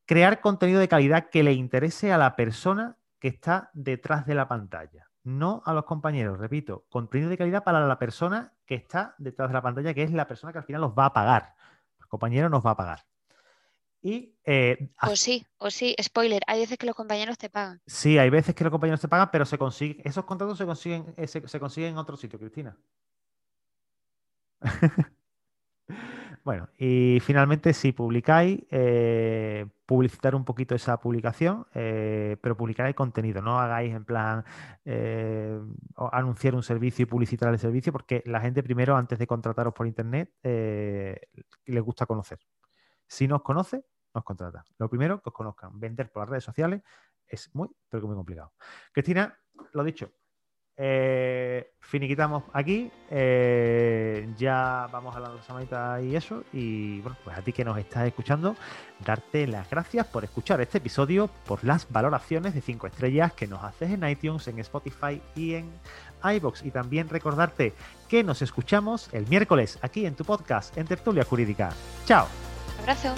[0.09, 4.47] crear contenido de calidad que le interese a la persona que está detrás de la
[4.47, 9.49] pantalla, no a los compañeros, repito, contenido de calidad para la persona que está detrás
[9.49, 11.53] de la pantalla, que es la persona que al final los va a pagar.
[11.99, 13.05] El compañero nos va a pagar.
[14.01, 17.79] Y, eh, o sí, o sí, spoiler, hay veces que los compañeros te pagan.
[17.85, 21.13] Sí, hay veces que los compañeros te pagan, pero se consiguen, esos contratos se consiguen,
[21.17, 22.75] eh, se consiguen en otro sitio, Cristina.
[26.49, 32.95] Bueno, y finalmente, si publicáis, eh, publicitar un poquito esa publicación, eh, pero publicar el
[32.95, 34.43] contenido, no hagáis en plan
[34.83, 35.59] eh,
[36.11, 39.85] anunciar un servicio y publicitar el servicio, porque la gente primero, antes de contrataros por
[39.85, 42.39] internet, les gusta conocer.
[43.05, 43.85] Si no os conoce,
[44.15, 44.65] nos contrata.
[44.79, 45.79] Lo primero, que os conozcan.
[45.79, 46.81] Vender por las redes sociales
[47.27, 48.53] es muy, pero que muy complicado.
[48.91, 49.37] Cristina,
[49.73, 50.11] lo dicho,
[50.81, 52.89] eh, finiquitamos aquí.
[53.11, 56.43] Eh, ya vamos a la semanita y eso.
[56.53, 58.55] Y bueno, pues a ti que nos estás escuchando,
[59.05, 63.61] darte las gracias por escuchar este episodio, por las valoraciones de 5 estrellas que nos
[63.61, 65.69] haces en iTunes, en Spotify y en
[66.23, 66.63] iBox.
[66.63, 67.73] Y también recordarte
[68.07, 71.71] que nos escuchamos el miércoles aquí en tu podcast en Tertulia Jurídica.
[72.05, 72.25] ¡Chao!
[72.79, 73.13] Abrazo.